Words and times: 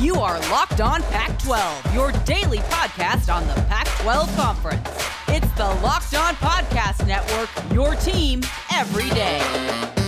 You 0.00 0.14
are 0.14 0.40
Locked 0.48 0.80
On 0.80 1.02
Pac 1.02 1.38
12, 1.40 1.94
your 1.94 2.10
daily 2.24 2.60
podcast 2.70 3.30
on 3.30 3.46
the 3.46 3.52
Pac 3.68 3.86
12 4.00 4.34
Conference. 4.34 4.88
It's 5.28 5.50
the 5.58 5.66
Locked 5.82 6.14
On 6.14 6.34
Podcast 6.36 7.06
Network, 7.06 7.50
your 7.74 7.94
team 7.96 8.40
every 8.72 9.10
day. 9.10 9.99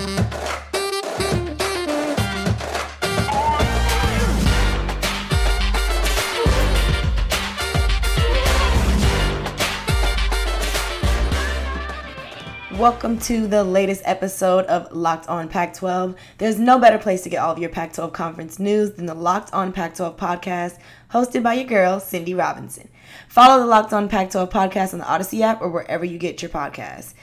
Welcome 12.83 13.21
to 13.21 13.47
the 13.47 13.63
latest 13.63 14.03
episode 14.05 14.65
of 14.65 14.91
Locked 14.91 15.29
On 15.29 15.49
Pac 15.49 15.73
12. 15.73 16.17
There's 16.39 16.59
no 16.59 16.81
better 16.81 16.99
place 16.99 17.23
to 17.23 17.29
get 17.29 17.37
all 17.37 17.53
of 17.53 17.61
your 17.61 17.71
Pac 17.71 17.93
12 17.93 18.13
conference 18.13 18.59
news 18.59 18.95
than 18.95 19.07
the 19.07 19.15
Locked 19.15 19.53
On 19.53 19.73
Pac 19.73 19.95
12 19.95 20.17
podcast, 20.17 20.81
hosted 21.13 21.45
by 21.45 21.55
your 21.55 21.65
girl, 21.65 22.01
Cindy 22.01 22.35
Robinson. 22.35 22.89
Follow 23.29 23.61
the 23.61 23.67
Locked 23.67 23.93
On 23.93 24.09
Pac 24.09 24.33
12 24.33 24.51
podcast 24.51 24.95
on 24.95 24.99
the 24.99 25.09
Odyssey 25.09 25.45
app 25.45 25.63
or 25.63 25.69
wherever 25.69 26.05
you 26.05 26.19
get 26.19 26.43
your 26.43 26.49
podcasts. 26.49 27.15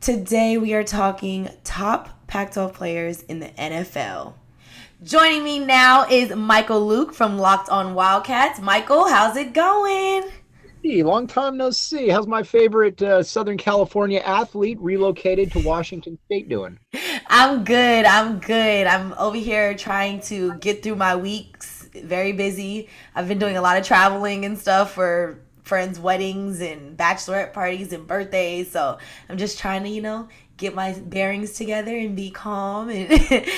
Today, 0.00 0.58
we 0.58 0.74
are 0.74 0.82
talking 0.82 1.48
top 1.62 2.26
Pac 2.26 2.52
12 2.52 2.74
players 2.74 3.22
in 3.22 3.38
the 3.38 3.50
NFL. 3.50 4.32
Joining 5.04 5.44
me 5.44 5.60
now 5.60 6.08
is 6.10 6.34
Michael 6.34 6.84
Luke 6.84 7.14
from 7.14 7.38
Locked 7.38 7.68
On 7.68 7.94
Wildcats. 7.94 8.60
Michael, 8.60 9.06
how's 9.06 9.36
it 9.36 9.52
going? 9.52 10.24
Long 10.84 11.26
time 11.26 11.56
no 11.56 11.70
see. 11.70 12.08
How's 12.08 12.26
my 12.26 12.42
favorite 12.42 13.00
uh, 13.02 13.22
Southern 13.22 13.56
California 13.56 14.20
athlete 14.20 14.78
relocated 14.80 15.50
to 15.52 15.60
Washington 15.60 16.18
State 16.26 16.48
doing? 16.48 16.78
I'm 17.28 17.64
good. 17.64 18.04
I'm 18.04 18.38
good. 18.38 18.86
I'm 18.86 19.14
over 19.14 19.36
here 19.36 19.74
trying 19.74 20.20
to 20.22 20.54
get 20.58 20.82
through 20.82 20.96
my 20.96 21.16
weeks. 21.16 21.88
Very 21.94 22.32
busy. 22.32 22.88
I've 23.14 23.28
been 23.28 23.38
doing 23.38 23.56
a 23.56 23.62
lot 23.62 23.78
of 23.78 23.86
traveling 23.86 24.44
and 24.44 24.58
stuff 24.58 24.92
for 24.92 25.40
friends' 25.62 25.98
weddings 25.98 26.60
and 26.60 26.96
bachelorette 26.96 27.52
parties 27.52 27.92
and 27.92 28.06
birthdays. 28.06 28.70
So 28.70 28.98
I'm 29.28 29.38
just 29.38 29.58
trying 29.58 29.84
to, 29.84 29.88
you 29.88 30.02
know, 30.02 30.28
get 30.56 30.74
my 30.74 30.92
bearings 30.92 31.52
together 31.52 31.96
and 31.96 32.14
be 32.14 32.30
calm 32.30 32.90
and 32.90 33.10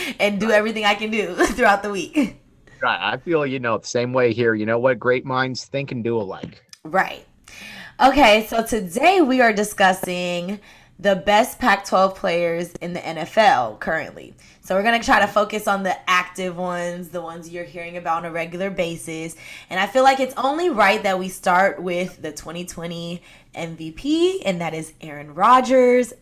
and 0.20 0.40
do 0.40 0.50
everything 0.50 0.84
I 0.84 0.94
can 0.94 1.10
do 1.10 1.34
throughout 1.46 1.82
the 1.82 1.90
week. 1.90 2.40
Right. 2.82 3.14
I 3.14 3.16
feel 3.16 3.46
you 3.46 3.58
know 3.58 3.78
the 3.78 3.86
same 3.86 4.12
way 4.12 4.32
here. 4.32 4.54
You 4.54 4.66
know 4.66 4.78
what? 4.78 4.98
Great 4.98 5.24
minds 5.24 5.64
think 5.64 5.92
and 5.92 6.04
do 6.04 6.18
alike. 6.18 6.62
Right. 6.86 7.26
Okay, 8.00 8.46
so 8.48 8.64
today 8.64 9.20
we 9.20 9.40
are 9.40 9.52
discussing 9.52 10.60
the 11.00 11.16
best 11.16 11.58
Pac 11.58 11.84
12 11.84 12.14
players 12.14 12.72
in 12.74 12.92
the 12.92 13.00
NFL 13.00 13.80
currently. 13.80 14.34
So 14.60 14.76
we're 14.76 14.84
going 14.84 15.00
to 15.00 15.04
try 15.04 15.18
to 15.20 15.26
focus 15.26 15.66
on 15.66 15.82
the 15.82 15.96
active 16.08 16.56
ones, 16.56 17.08
the 17.08 17.20
ones 17.20 17.50
you're 17.50 17.64
hearing 17.64 17.96
about 17.96 18.18
on 18.18 18.26
a 18.26 18.30
regular 18.30 18.70
basis. 18.70 19.34
And 19.68 19.80
I 19.80 19.88
feel 19.88 20.04
like 20.04 20.20
it's 20.20 20.34
only 20.36 20.70
right 20.70 21.02
that 21.02 21.18
we 21.18 21.28
start 21.28 21.82
with 21.82 22.22
the 22.22 22.30
2020 22.30 23.20
MVP, 23.54 24.42
and 24.44 24.60
that 24.60 24.72
is 24.72 24.92
Aaron 25.00 25.34
Rodgers. 25.34 26.12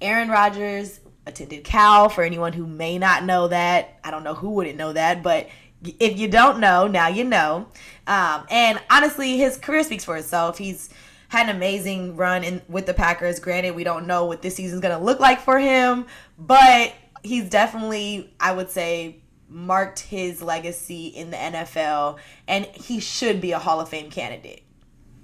Aaron 0.00 0.30
Rodgers 0.30 1.00
attended 1.26 1.64
Cal 1.64 2.08
for 2.08 2.24
anyone 2.24 2.54
who 2.54 2.66
may 2.66 2.98
not 2.98 3.24
know 3.24 3.48
that. 3.48 3.98
I 4.02 4.10
don't 4.10 4.24
know 4.24 4.34
who 4.34 4.50
wouldn't 4.50 4.78
know 4.78 4.94
that, 4.94 5.22
but 5.22 5.48
if 5.82 6.18
you 6.18 6.28
don't 6.28 6.60
know, 6.60 6.86
now 6.86 7.08
you 7.08 7.24
know. 7.24 7.68
Um, 8.06 8.46
and 8.50 8.80
honestly, 8.90 9.36
his 9.36 9.56
career 9.56 9.82
speaks 9.82 10.04
for 10.04 10.16
itself. 10.16 10.58
He's 10.58 10.90
had 11.28 11.48
an 11.48 11.56
amazing 11.56 12.16
run 12.16 12.42
in 12.42 12.62
with 12.68 12.86
the 12.86 12.94
Packers. 12.94 13.38
Granted, 13.38 13.74
we 13.74 13.84
don't 13.84 14.06
know 14.06 14.24
what 14.24 14.42
this 14.42 14.56
season's 14.56 14.80
going 14.80 14.96
to 14.96 15.04
look 15.04 15.20
like 15.20 15.40
for 15.40 15.58
him, 15.58 16.06
but 16.38 16.94
he's 17.22 17.48
definitely, 17.48 18.32
I 18.40 18.52
would 18.52 18.70
say, 18.70 19.22
marked 19.48 20.00
his 20.00 20.42
legacy 20.42 21.08
in 21.08 21.30
the 21.30 21.36
NFL, 21.36 22.18
and 22.46 22.66
he 22.66 23.00
should 23.00 23.40
be 23.40 23.52
a 23.52 23.58
Hall 23.58 23.80
of 23.80 23.88
Fame 23.88 24.10
candidate. 24.10 24.64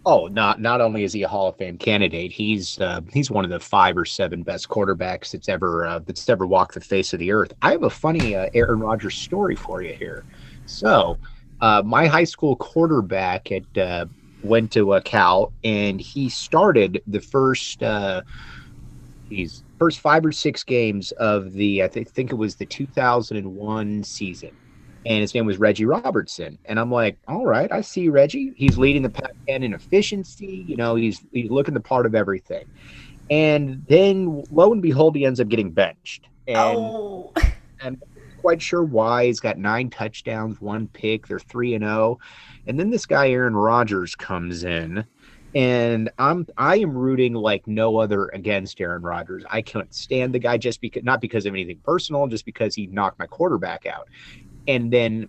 Oh, 0.07 0.27
not 0.27 0.61
not 0.61 0.83
only 0.83 1.03
is 1.03 1.15
he 1.15 1.23
a 1.23 1.29
Hall 1.29 1.49
of 1.49 1.57
Fame 1.57 1.79
candidate, 1.79 2.31
he's 2.31 2.79
uh, 2.79 3.01
he's 3.11 3.31
one 3.31 3.45
of 3.45 3.51
the 3.51 3.61
five 3.61 3.97
or 3.97 4.05
seven 4.05 4.43
best 4.43 4.69
quarterbacks 4.69 5.31
that's 5.31 5.49
ever 5.49 5.87
uh, 5.87 5.99
that's 6.01 6.29
ever 6.29 6.47
walked 6.47 6.75
the 6.75 6.81
face 6.81 7.15
of 7.15 7.21
the 7.21 7.33
earth. 7.33 7.55
I 7.63 7.71
have 7.71 7.85
a 7.85 7.91
funny 7.91 8.37
uh, 8.37 8.51
Aaron 8.53 8.81
Rodgers 8.81 9.15
story 9.15 9.57
for 9.57 9.81
you 9.81 9.95
here. 9.95 10.25
So, 10.67 11.19
uh, 11.61 11.83
my 11.85 12.07
high 12.07 12.25
school 12.25 12.57
quarterback 12.57 13.51
at 13.53 13.79
uh, 13.79 14.07
went 14.43 14.73
to 14.73 14.95
a 14.95 15.01
Cal, 15.01 15.53
and 15.63 16.01
he 16.01 16.29
started 16.29 17.03
the 17.07 17.21
first 17.21 17.83
uh, 17.83 18.23
he's 19.29 19.63
first 19.79 20.01
five 20.01 20.25
or 20.25 20.33
six 20.33 20.63
games 20.63 21.13
of 21.13 21.53
the 21.53 21.83
I 21.83 21.89
th- 21.89 22.09
think 22.09 22.33
it 22.33 22.37
was 22.37 22.57
the 22.57 22.67
2001 22.67 24.05
season, 24.05 24.51
and 25.07 25.21
his 25.21 25.35
name 25.35 25.47
was 25.47 25.59
Reggie 25.59 25.87
Robertson. 25.87 26.59
And 26.67 26.79
I'm 26.79 26.91
like, 26.91 27.19
all 27.29 27.47
right, 27.47 27.71
I 27.73 27.81
see 27.81 28.09
Reggie. 28.09 28.53
He's 28.57 28.79
leading 28.79 29.03
the 29.03 29.11
Pac-10 29.11 29.65
in 29.65 29.75
efficiency. 29.75 30.65
You 30.67 30.77
know, 30.77 30.95
he's 30.95 31.25
he's 31.33 31.51
looking 31.51 31.75
the 31.75 31.81
part 31.81 32.07
of 32.07 32.15
everything. 32.15 32.67
And 33.31 33.85
then 33.89 34.45
lo 34.51 34.73
and 34.73 34.83
behold, 34.83 35.17
he 35.17 35.25
ends 35.25 35.41
up 35.41 35.49
getting 35.49 35.71
benched. 35.71 36.27
And, 36.47 36.57
oh. 36.59 37.33
and 37.81 38.03
quite 38.45 38.61
sure 38.61 38.85
why. 38.85 39.25
He's 39.25 39.41
got 39.41 39.57
nine 39.57 39.89
touchdowns, 39.89 40.61
one 40.61 40.87
pick. 40.89 41.27
They're 41.27 41.39
three 41.39 41.73
and 41.75 41.83
zero, 41.83 42.19
oh. 42.21 42.25
and 42.67 42.79
then 42.79 42.91
this 42.91 43.07
guy 43.07 43.31
Aaron 43.31 43.57
Rodgers 43.57 44.15
comes 44.15 44.65
in, 44.65 45.03
and 45.55 46.11
I'm 46.19 46.47
I 46.59 46.77
am 46.77 46.95
rooting 46.95 47.33
like 47.33 47.67
no 47.67 47.97
other 47.97 48.27
against 48.29 48.83
Aaron 48.83 49.01
Rodgers. 49.01 49.45
I 49.49 49.63
can't 49.63 49.95
stand 49.95 50.35
the 50.35 50.39
guy 50.39 50.59
just 50.59 50.83
because 50.83 51.03
not 51.03 51.23
because 51.23 51.47
of 51.47 51.55
anything 51.55 51.81
personal, 51.85 52.27
just 52.27 52.45
because 52.45 52.75
he 52.75 52.87
knocked 52.87 53.19
my 53.19 53.27
quarterback 53.27 53.87
out, 53.87 54.09
and 54.69 54.93
then 54.93 55.27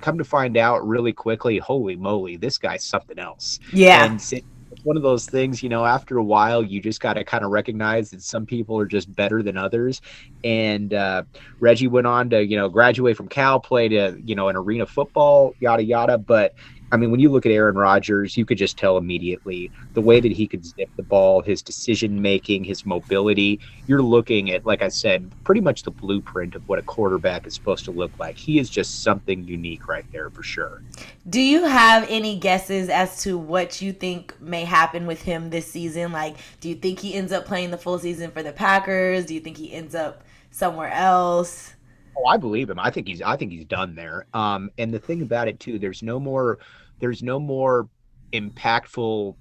come 0.00 0.16
to 0.16 0.24
find 0.24 0.56
out 0.56 0.86
really 0.88 1.12
quickly, 1.12 1.58
holy 1.58 1.96
moly, 1.96 2.38
this 2.38 2.56
guy's 2.56 2.82
something 2.82 3.18
else. 3.18 3.60
Yeah. 3.74 4.06
And 4.06 4.44
one 4.84 4.96
of 4.96 5.02
those 5.02 5.26
things, 5.26 5.62
you 5.62 5.68
know, 5.68 5.84
after 5.84 6.18
a 6.18 6.22
while, 6.22 6.62
you 6.62 6.80
just 6.80 7.00
got 7.00 7.14
to 7.14 7.24
kind 7.24 7.44
of 7.44 7.50
recognize 7.50 8.10
that 8.10 8.22
some 8.22 8.46
people 8.46 8.78
are 8.78 8.86
just 8.86 9.12
better 9.14 9.42
than 9.42 9.56
others. 9.56 10.00
And 10.44 10.94
uh, 10.94 11.24
Reggie 11.58 11.88
went 11.88 12.06
on 12.06 12.30
to, 12.30 12.44
you 12.44 12.56
know, 12.56 12.68
graduate 12.68 13.16
from 13.16 13.28
Cal, 13.28 13.58
played 13.58 13.92
a, 13.92 14.16
you 14.24 14.34
know, 14.34 14.48
an 14.48 14.56
arena 14.56 14.86
football, 14.86 15.54
yada, 15.58 15.82
yada. 15.82 16.18
But 16.18 16.54
I 16.92 16.96
mean, 16.96 17.10
when 17.10 17.18
you 17.18 17.28
look 17.28 17.44
at 17.44 17.52
Aaron 17.52 17.76
Rodgers, 17.76 18.36
you 18.36 18.44
could 18.44 18.58
just 18.58 18.76
tell 18.78 18.96
immediately 18.98 19.70
the 19.94 20.00
way 20.00 20.20
that 20.20 20.30
he 20.30 20.46
could 20.46 20.64
zip 20.64 20.88
the 20.96 21.02
ball, 21.02 21.40
his 21.40 21.62
decision 21.62 22.22
making, 22.22 22.64
his 22.64 22.86
mobility. 22.86 23.58
You're 23.86 24.02
looking 24.02 24.50
at, 24.52 24.64
like 24.64 24.82
I 24.82 24.88
said, 24.88 25.30
pretty 25.44 25.60
much 25.60 25.82
the 25.82 25.90
blueprint 25.90 26.54
of 26.54 26.68
what 26.68 26.78
a 26.78 26.82
quarterback 26.82 27.46
is 27.46 27.54
supposed 27.54 27.84
to 27.86 27.90
look 27.90 28.12
like. 28.18 28.36
He 28.36 28.58
is 28.58 28.70
just 28.70 29.02
something 29.02 29.44
unique 29.44 29.88
right 29.88 30.04
there 30.12 30.30
for 30.30 30.42
sure. 30.42 30.82
Do 31.28 31.40
you 31.40 31.64
have 31.64 32.06
any 32.08 32.38
guesses 32.38 32.88
as 32.88 33.22
to 33.22 33.36
what 33.36 33.82
you 33.82 33.92
think 33.92 34.40
may 34.40 34.64
happen 34.64 35.06
with 35.06 35.22
him 35.22 35.50
this 35.50 35.66
season? 35.70 36.12
Like, 36.12 36.36
do 36.60 36.68
you 36.68 36.74
think 36.74 37.00
he 37.00 37.14
ends 37.14 37.32
up 37.32 37.44
playing 37.44 37.70
the 37.70 37.78
full 37.78 37.98
season 37.98 38.30
for 38.30 38.42
the 38.42 38.52
Packers? 38.52 39.26
Do 39.26 39.34
you 39.34 39.40
think 39.40 39.56
he 39.56 39.72
ends 39.72 39.94
up 39.94 40.22
somewhere 40.50 40.92
else? 40.92 41.73
Oh, 42.16 42.26
I 42.26 42.36
believe 42.36 42.70
him. 42.70 42.78
I 42.78 42.90
think 42.90 43.08
he's 43.08 43.22
I 43.22 43.36
think 43.36 43.52
he's 43.52 43.64
done 43.64 43.94
there. 43.94 44.26
Um, 44.34 44.70
and 44.78 44.92
the 44.92 44.98
thing 44.98 45.22
about 45.22 45.48
it 45.48 45.60
too, 45.60 45.78
there's 45.78 46.02
no 46.02 46.20
more 46.20 46.58
there's 47.00 47.22
no 47.22 47.38
more 47.38 47.88
impactful 48.32 49.34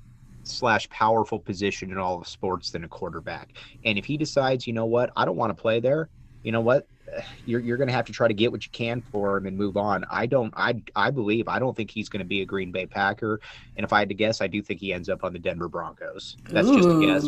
slash 0.44 0.90
powerful 0.90 1.40
position 1.40 1.92
in 1.92 1.98
all 1.98 2.20
of 2.20 2.28
sports 2.28 2.72
than 2.72 2.84
a 2.84 2.88
quarterback. 2.88 3.54
And 3.86 3.98
if 3.98 4.06
he 4.06 4.18
decides, 4.18 4.68
you 4.68 4.74
know 4.74 4.86
what, 4.86 5.12
I 5.16 5.26
don't 5.26 5.38
want 5.38 5.56
to 5.56 5.62
play 5.62 5.80
there, 5.80 6.10
you 6.44 6.52
know 6.52 6.62
what, 6.62 6.88
you're 7.46 7.60
you're 7.60 7.78
going 7.78 7.88
to 7.88 7.94
have 7.94 8.06
to 8.06 8.12
try 8.12 8.28
to 8.28 8.34
get 8.34 8.52
what 8.52 8.66
you 8.66 8.72
can 8.72 9.02
for 9.02 9.38
him 9.38 9.46
and 9.46 9.58
move 9.58 9.78
on. 9.78 10.06
I 10.10 10.26
don't 10.26 10.54
I 10.58 10.82
I 10.96 11.12
believe 11.12 11.48
I 11.48 11.60
don't 11.60 11.76
think 11.76 11.92
he's 11.92 12.10
going 12.10 12.20
to 12.20 12.26
be 12.26 12.42
a 12.42 12.46
Green 12.46 12.72
Bay 12.72 12.86
Packer, 12.86 13.40
and 13.78 13.84
if 13.84 13.94
I 13.94 14.00
had 14.00 14.10
to 14.10 14.16
guess, 14.16 14.42
I 14.42 14.48
do 14.48 14.62
think 14.62 14.80
he 14.80 14.94
ends 14.94 15.10
up 15.10 15.24
on 15.24 15.34
the 15.34 15.40
Denver 15.40 15.70
Broncos. 15.70 16.38
That's 16.50 16.68
Ooh. 16.68 16.76
just 16.76 16.90
a 16.90 17.00
guess. 17.00 17.28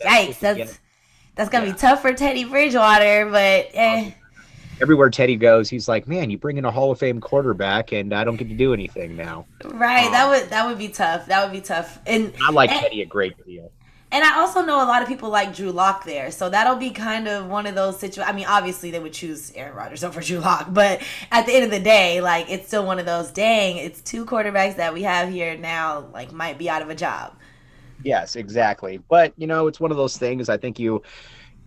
That's 0.00 0.14
Yikes! 0.14 0.38
That's 0.40 0.80
that's 1.34 1.50
gonna 1.50 1.66
yeah. 1.66 1.72
be 1.72 1.78
tough 1.78 2.02
for 2.02 2.12
Teddy 2.12 2.44
Bridgewater, 2.44 3.26
but 3.30 3.68
eh 3.74 4.12
everywhere 4.80 5.10
Teddy 5.10 5.36
goes, 5.36 5.68
he's 5.68 5.88
like, 5.88 6.08
"Man, 6.08 6.30
you 6.30 6.38
bring 6.38 6.56
in 6.56 6.64
a 6.64 6.70
Hall 6.70 6.90
of 6.90 6.98
Fame 6.98 7.20
quarterback, 7.20 7.92
and 7.92 8.12
I 8.12 8.24
don't 8.24 8.36
get 8.36 8.48
to 8.48 8.54
do 8.54 8.72
anything 8.72 9.16
now." 9.16 9.46
Right. 9.64 10.06
Um, 10.06 10.12
that 10.12 10.28
would 10.28 10.50
that 10.50 10.66
would 10.66 10.78
be 10.78 10.88
tough. 10.88 11.26
That 11.26 11.44
would 11.44 11.52
be 11.52 11.60
tough. 11.60 11.98
And 12.06 12.32
I 12.42 12.50
like 12.50 12.70
and, 12.70 12.80
Teddy 12.80 13.02
a 13.02 13.06
great 13.06 13.44
deal. 13.44 13.70
And 14.12 14.24
I 14.24 14.40
also 14.40 14.62
know 14.62 14.82
a 14.82 14.86
lot 14.86 15.02
of 15.02 15.08
people 15.08 15.30
like 15.30 15.54
Drew 15.54 15.70
Lock 15.70 16.04
there, 16.04 16.32
so 16.32 16.50
that'll 16.50 16.76
be 16.76 16.90
kind 16.90 17.28
of 17.28 17.46
one 17.46 17.66
of 17.66 17.76
those 17.76 18.00
situations. 18.00 18.28
I 18.28 18.36
mean, 18.36 18.46
obviously 18.46 18.90
they 18.90 18.98
would 18.98 19.12
choose 19.12 19.52
Aaron 19.54 19.74
Rodgers 19.76 20.02
over 20.02 20.20
Drew 20.20 20.40
Lock, 20.40 20.66
but 20.70 21.00
at 21.30 21.46
the 21.46 21.52
end 21.52 21.64
of 21.64 21.70
the 21.70 21.80
day, 21.80 22.20
like 22.20 22.50
it's 22.50 22.66
still 22.66 22.84
one 22.84 22.98
of 22.98 23.06
those. 23.06 23.30
Dang, 23.30 23.76
it's 23.76 24.00
two 24.00 24.26
quarterbacks 24.26 24.76
that 24.76 24.92
we 24.92 25.02
have 25.02 25.30
here 25.30 25.56
now, 25.56 26.08
like 26.12 26.32
might 26.32 26.58
be 26.58 26.68
out 26.68 26.82
of 26.82 26.90
a 26.90 26.94
job. 26.94 27.36
Yes, 28.02 28.34
exactly. 28.34 29.00
But 29.08 29.32
you 29.36 29.46
know, 29.46 29.68
it's 29.68 29.78
one 29.78 29.92
of 29.92 29.96
those 29.96 30.16
things. 30.16 30.48
I 30.48 30.56
think 30.56 30.80
you 30.80 31.02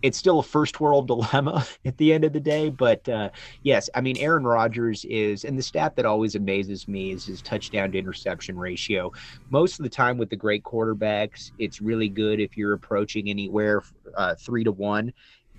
it's 0.04 0.18
still 0.18 0.38
a 0.38 0.42
first 0.42 0.80
world 0.80 1.06
dilemma 1.08 1.66
at 1.86 1.96
the 1.96 2.12
end 2.12 2.24
of 2.24 2.34
the 2.34 2.40
day. 2.40 2.68
But 2.68 3.08
uh, 3.08 3.30
yes, 3.62 3.88
I 3.94 4.02
mean, 4.02 4.18
Aaron 4.18 4.44
Rodgers 4.44 5.04
is, 5.06 5.44
and 5.44 5.58
the 5.58 5.62
stat 5.62 5.96
that 5.96 6.04
always 6.04 6.34
amazes 6.34 6.86
me 6.86 7.10
is 7.10 7.24
his 7.24 7.40
touchdown 7.42 7.90
to 7.92 7.98
interception 7.98 8.58
ratio. 8.58 9.10
Most 9.48 9.80
of 9.80 9.84
the 9.84 9.90
time 9.90 10.18
with 10.18 10.28
the 10.28 10.36
great 10.36 10.62
quarterbacks, 10.62 11.52
it's 11.58 11.80
really 11.80 12.10
good 12.10 12.38
if 12.38 12.54
you're 12.56 12.74
approaching 12.74 13.30
anywhere 13.30 13.82
uh, 14.16 14.34
three 14.38 14.62
to 14.64 14.72
one. 14.72 15.12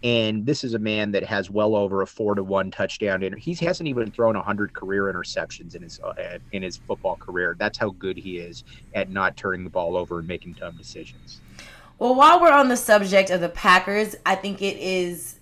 And 0.03 0.45
this 0.45 0.63
is 0.63 0.75
a 0.75 0.79
man 0.79 1.11
that 1.13 1.23
has 1.23 1.49
well 1.49 1.75
over 1.75 2.03
a 2.03 2.07
four 2.07 2.35
to 2.35 2.43
one 2.43 2.69
touchdown. 2.69 3.23
And 3.23 3.39
he 3.39 3.55
hasn't 3.55 3.89
even 3.89 4.11
thrown 4.11 4.35
hundred 4.35 4.73
career 4.75 5.05
interceptions 5.05 5.73
in 5.75 5.81
his 5.81 5.99
uh, 6.05 6.37
in 6.51 6.61
his 6.61 6.77
football 6.77 7.17
career. 7.17 7.55
That's 7.57 7.79
how 7.79 7.89
good 7.97 8.17
he 8.17 8.37
is 8.37 8.63
at 8.93 9.09
not 9.09 9.37
turning 9.37 9.63
the 9.63 9.71
ball 9.71 9.97
over 9.97 10.19
and 10.19 10.27
making 10.27 10.55
dumb 10.59 10.77
decisions. 10.77 11.41
Well, 11.97 12.13
while 12.13 12.41
we're 12.41 12.51
on 12.51 12.67
the 12.67 12.75
subject 12.75 13.29
of 13.29 13.39
the 13.39 13.47
Packers, 13.47 14.15
I 14.25 14.35
think 14.35 14.61
it 14.61 14.77
is 14.77 15.39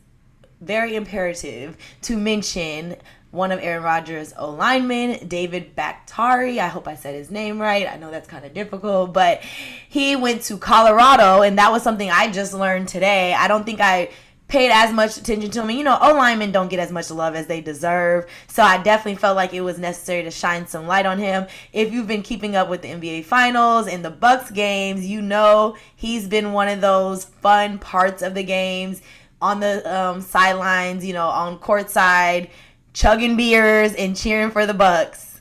very 0.61 0.95
imperative 0.95 1.75
to 2.03 2.15
mention 2.15 2.95
one 3.31 3.51
of 3.51 3.59
Aaron 3.59 3.83
Rodgers' 3.83 4.35
O 4.37 4.51
linemen, 4.51 5.27
David 5.27 5.75
Bakhtiari. 5.75 6.59
I 6.59 6.67
hope 6.67 6.87
I 6.87 6.93
said 6.93 7.15
his 7.15 7.31
name 7.31 7.59
right. 7.59 7.87
I 7.91 7.97
know 7.97 8.11
that's 8.11 8.27
kind 8.27 8.45
of 8.45 8.53
difficult, 8.53 9.13
but 9.13 9.41
he 9.89 10.15
went 10.15 10.43
to 10.43 10.57
Colorado, 10.57 11.41
and 11.41 11.57
that 11.57 11.71
was 11.71 11.81
something 11.81 12.11
I 12.11 12.31
just 12.31 12.53
learned 12.53 12.87
today. 12.87 13.33
I 13.33 13.47
don't 13.47 13.65
think 13.65 13.81
I 13.81 14.11
paid 14.53 14.69
as 14.69 14.93
much 14.93 15.17
attention 15.17 15.49
to 15.49 15.63
him. 15.63 15.71
You 15.71 15.83
know, 15.83 15.97
O 15.99 16.13
linemen 16.13 16.51
don't 16.51 16.69
get 16.69 16.79
as 16.79 16.91
much 16.91 17.09
love 17.09 17.33
as 17.33 17.47
they 17.47 17.59
deserve. 17.59 18.27
So 18.47 18.61
I 18.61 18.77
definitely 18.77 19.15
felt 19.15 19.35
like 19.35 19.51
it 19.51 19.61
was 19.61 19.79
necessary 19.79 20.21
to 20.21 20.29
shine 20.29 20.67
some 20.67 20.85
light 20.85 21.07
on 21.07 21.17
him. 21.17 21.47
If 21.73 21.91
you've 21.91 22.05
been 22.05 22.21
keeping 22.21 22.55
up 22.55 22.69
with 22.69 22.83
the 22.83 22.89
NBA 22.89 23.25
finals 23.25 23.87
and 23.87 24.05
the 24.05 24.11
Bucks 24.11 24.51
games, 24.51 25.07
you 25.07 25.23
know 25.23 25.75
he's 25.95 26.27
been 26.27 26.53
one 26.53 26.67
of 26.67 26.81
those 26.81 27.25
fun 27.25 27.79
parts 27.79 28.21
of 28.21 28.35
the 28.35 28.43
games 28.43 29.01
on 29.41 29.59
the 29.59 29.91
um, 29.91 30.21
sidelines, 30.21 31.03
you 31.03 31.13
know, 31.13 31.27
on 31.27 31.57
court 31.57 31.89
side 31.89 32.51
chugging 32.93 33.35
beers 33.35 33.95
and 33.95 34.15
cheering 34.15 34.51
for 34.51 34.67
the 34.67 34.73
Bucks. 34.75 35.32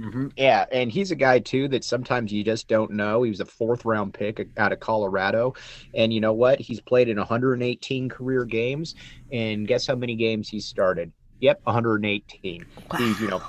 Mm-hmm. 0.00 0.28
Yeah, 0.36 0.64
and 0.72 0.90
he's 0.90 1.10
a 1.10 1.16
guy 1.16 1.40
too 1.40 1.68
that 1.68 1.84
sometimes 1.84 2.32
you 2.32 2.42
just 2.42 2.68
don't 2.68 2.92
know. 2.92 3.22
He 3.22 3.30
was 3.30 3.40
a 3.40 3.44
fourth 3.44 3.84
round 3.84 4.14
pick 4.14 4.48
out 4.56 4.72
of 4.72 4.80
Colorado, 4.80 5.52
and 5.94 6.12
you 6.12 6.20
know 6.20 6.32
what? 6.32 6.58
He's 6.58 6.80
played 6.80 7.08
in 7.08 7.18
118 7.18 8.08
career 8.08 8.44
games, 8.44 8.94
and 9.30 9.68
guess 9.68 9.86
how 9.86 9.96
many 9.96 10.16
games 10.16 10.48
he 10.48 10.60
started? 10.60 11.12
Yep, 11.40 11.60
118. 11.64 12.66
Wow. 12.90 12.98
He's 12.98 13.20
you 13.20 13.28
know 13.28 13.42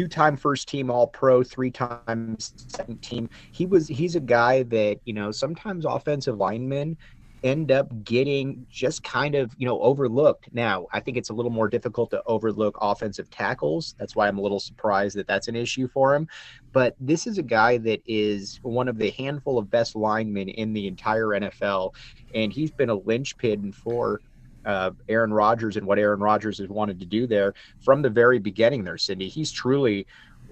two 0.00 0.08
time 0.08 0.36
first 0.36 0.68
team 0.68 0.90
all 0.90 1.08
pro, 1.08 1.42
three 1.42 1.70
times 1.70 2.54
second 2.68 3.02
team. 3.02 3.28
He 3.52 3.66
was 3.66 3.88
he's 3.88 4.16
a 4.16 4.20
guy 4.20 4.62
that, 4.64 4.98
you 5.04 5.12
know, 5.12 5.30
sometimes 5.30 5.84
offensive 5.84 6.36
linemen 6.38 6.96
end 7.42 7.70
up 7.70 7.88
getting 8.04 8.66
just 8.70 9.02
kind 9.02 9.34
of 9.34 9.54
you 9.56 9.66
know 9.66 9.80
overlooked. 9.80 10.48
Now 10.52 10.86
i 10.92 11.00
think 11.00 11.16
it's 11.16 11.30
a 11.30 11.34
little 11.34 11.50
more 11.50 11.68
difficult 11.68 12.10
to 12.10 12.22
overlook 12.26 12.76
offensive 12.80 13.30
tackles. 13.30 13.94
That's 13.98 14.14
why 14.16 14.28
i'm 14.28 14.38
a 14.38 14.42
little 14.42 14.60
surprised 14.60 15.16
that 15.16 15.26
that's 15.26 15.48
an 15.48 15.56
issue 15.56 15.88
for 15.88 16.14
him. 16.14 16.28
But 16.72 16.94
this 17.00 17.26
is 17.26 17.38
a 17.38 17.42
guy 17.42 17.78
that 17.78 18.02
is 18.06 18.60
one 18.62 18.88
of 18.88 18.98
the 18.98 19.10
handful 19.10 19.58
of 19.58 19.70
best 19.70 19.96
linemen 19.96 20.48
in 20.48 20.72
the 20.72 20.86
entire 20.86 21.26
nfl 21.26 21.94
and 22.34 22.52
he's 22.52 22.70
been 22.70 22.90
a 22.90 22.94
linchpin 22.94 23.72
for 23.72 24.20
uh, 24.64 24.90
Aaron 25.08 25.32
Rodgers 25.32 25.76
and 25.76 25.86
what 25.86 25.98
Aaron 25.98 26.20
Rodgers 26.20 26.58
has 26.58 26.68
wanted 26.68 27.00
to 27.00 27.06
do 27.06 27.26
there 27.26 27.54
from 27.80 28.02
the 28.02 28.10
very 28.10 28.38
beginning 28.38 28.84
there, 28.84 28.98
Cindy. 28.98 29.28
He's 29.28 29.50
truly 29.50 30.06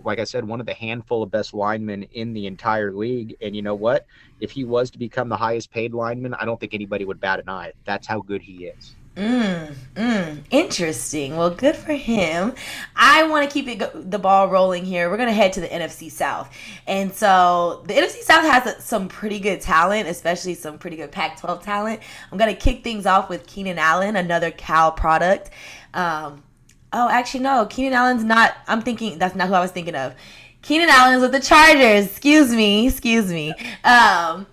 like 0.04 0.18
I 0.18 0.24
said, 0.24 0.44
one 0.44 0.60
of 0.60 0.66
the 0.66 0.74
handful 0.74 1.22
of 1.22 1.30
best 1.30 1.54
linemen 1.54 2.04
in 2.12 2.32
the 2.32 2.46
entire 2.46 2.92
league. 2.92 3.36
And 3.40 3.54
you 3.54 3.62
know 3.62 3.74
what? 3.74 4.06
If 4.40 4.50
he 4.50 4.64
was 4.64 4.90
to 4.90 4.98
become 4.98 5.28
the 5.28 5.36
highest 5.36 5.70
paid 5.70 5.94
lineman, 5.94 6.34
I 6.34 6.44
don't 6.44 6.58
think 6.58 6.74
anybody 6.74 7.04
would 7.04 7.20
bat 7.20 7.40
an 7.40 7.48
eye. 7.48 7.72
That's 7.84 8.06
how 8.06 8.20
good 8.20 8.42
he 8.42 8.66
is. 8.66 8.94
Mm, 9.18 9.74
mm, 9.96 10.44
interesting. 10.52 11.36
Well, 11.36 11.50
good 11.50 11.74
for 11.74 11.92
him. 11.92 12.54
I 12.94 13.24
want 13.24 13.50
to 13.50 13.52
keep 13.52 13.66
it 13.66 13.80
go- 13.80 13.90
the 14.00 14.18
ball 14.18 14.48
rolling 14.48 14.84
here. 14.84 15.10
We're 15.10 15.16
going 15.16 15.28
to 15.28 15.34
head 15.34 15.52
to 15.54 15.60
the 15.60 15.66
NFC 15.66 16.08
South. 16.08 16.56
And 16.86 17.12
so 17.12 17.82
the 17.88 17.94
NFC 17.94 18.22
South 18.22 18.44
has 18.44 18.84
some 18.84 19.08
pretty 19.08 19.40
good 19.40 19.60
talent, 19.60 20.06
especially 20.08 20.54
some 20.54 20.78
pretty 20.78 20.96
good 20.96 21.10
Pac 21.10 21.40
12 21.40 21.64
talent. 21.64 22.00
I'm 22.30 22.38
going 22.38 22.54
to 22.54 22.60
kick 22.60 22.84
things 22.84 23.06
off 23.06 23.28
with 23.28 23.44
Keenan 23.48 23.76
Allen, 23.76 24.14
another 24.14 24.52
Cal 24.52 24.92
product. 24.92 25.50
Um, 25.94 26.44
Oh, 26.92 27.08
actually, 27.08 27.40
no. 27.40 27.66
Keenan 27.66 27.92
Allen's 27.92 28.24
not. 28.24 28.56
I'm 28.66 28.82
thinking 28.82 29.18
that's 29.18 29.34
not 29.34 29.48
who 29.48 29.54
I 29.54 29.60
was 29.60 29.70
thinking 29.70 29.94
of. 29.94 30.14
Keenan 30.62 30.88
Allen's 30.88 31.22
with 31.22 31.32
the 31.32 31.40
Chargers. 31.40 32.06
Excuse 32.06 32.54
me. 32.54 32.86
Excuse 32.86 33.30
me. 33.30 33.50
Um, 33.84 34.46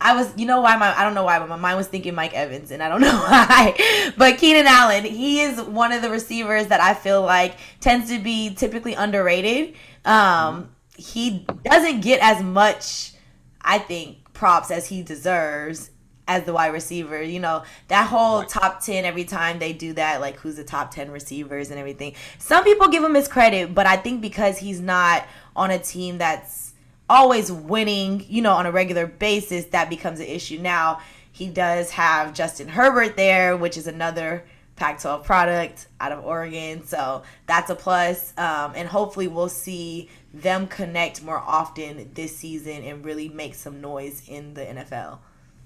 I 0.00 0.14
was, 0.14 0.32
you 0.36 0.46
know 0.46 0.60
why 0.60 0.76
my, 0.76 0.98
I 0.98 1.04
don't 1.04 1.14
know 1.14 1.22
why, 1.22 1.38
but 1.38 1.48
my 1.48 1.56
mind 1.56 1.76
was 1.76 1.86
thinking 1.86 2.14
Mike 2.14 2.34
Evans, 2.34 2.70
and 2.72 2.82
I 2.82 2.88
don't 2.88 3.00
know 3.02 3.16
why. 3.16 4.12
But 4.16 4.38
Keenan 4.38 4.66
Allen, 4.66 5.04
he 5.04 5.40
is 5.40 5.60
one 5.62 5.92
of 5.92 6.02
the 6.02 6.10
receivers 6.10 6.66
that 6.68 6.80
I 6.80 6.94
feel 6.94 7.22
like 7.22 7.56
tends 7.80 8.10
to 8.10 8.18
be 8.18 8.54
typically 8.54 8.94
underrated. 8.94 9.74
Um, 10.04 10.74
he 10.96 11.46
doesn't 11.64 12.00
get 12.00 12.20
as 12.20 12.42
much, 12.42 13.12
I 13.60 13.78
think, 13.78 14.32
props 14.32 14.70
as 14.70 14.86
he 14.88 15.02
deserves 15.02 15.90
as 16.32 16.44
the 16.44 16.52
wide 16.52 16.72
receiver. 16.72 17.22
You 17.22 17.40
know, 17.40 17.62
that 17.88 18.08
whole 18.08 18.40
right. 18.40 18.48
top 18.48 18.80
10 18.80 19.04
every 19.04 19.24
time 19.24 19.58
they 19.58 19.72
do 19.72 19.92
that, 19.94 20.20
like 20.20 20.36
who's 20.36 20.56
the 20.56 20.64
top 20.64 20.90
10 20.90 21.10
receivers 21.10 21.70
and 21.70 21.78
everything. 21.78 22.14
Some 22.38 22.64
people 22.64 22.88
give 22.88 23.04
him 23.04 23.14
his 23.14 23.28
credit, 23.28 23.74
but 23.74 23.86
I 23.86 23.96
think 23.96 24.20
because 24.20 24.58
he's 24.58 24.80
not 24.80 25.26
on 25.54 25.70
a 25.70 25.78
team 25.78 26.18
that's 26.18 26.72
always 27.08 27.52
winning, 27.52 28.24
you 28.28 28.42
know, 28.42 28.52
on 28.52 28.66
a 28.66 28.72
regular 28.72 29.06
basis, 29.06 29.66
that 29.66 29.90
becomes 29.90 30.20
an 30.20 30.26
issue. 30.26 30.58
Now, 30.58 31.00
he 31.30 31.48
does 31.48 31.90
have 31.90 32.34
Justin 32.34 32.68
Herbert 32.68 33.16
there, 33.16 33.56
which 33.56 33.76
is 33.76 33.86
another 33.86 34.44
Pac 34.76 35.00
12 35.00 35.24
product 35.24 35.86
out 36.00 36.12
of 36.12 36.24
Oregon. 36.24 36.86
So 36.86 37.22
that's 37.46 37.70
a 37.70 37.74
plus. 37.74 38.32
Um, 38.38 38.72
and 38.74 38.88
hopefully, 38.88 39.28
we'll 39.28 39.48
see 39.48 40.08
them 40.32 40.66
connect 40.66 41.22
more 41.22 41.38
often 41.38 42.10
this 42.14 42.36
season 42.36 42.82
and 42.82 43.04
really 43.04 43.28
make 43.28 43.54
some 43.54 43.80
noise 43.80 44.22
in 44.28 44.54
the 44.54 44.62
NFL. 44.62 45.18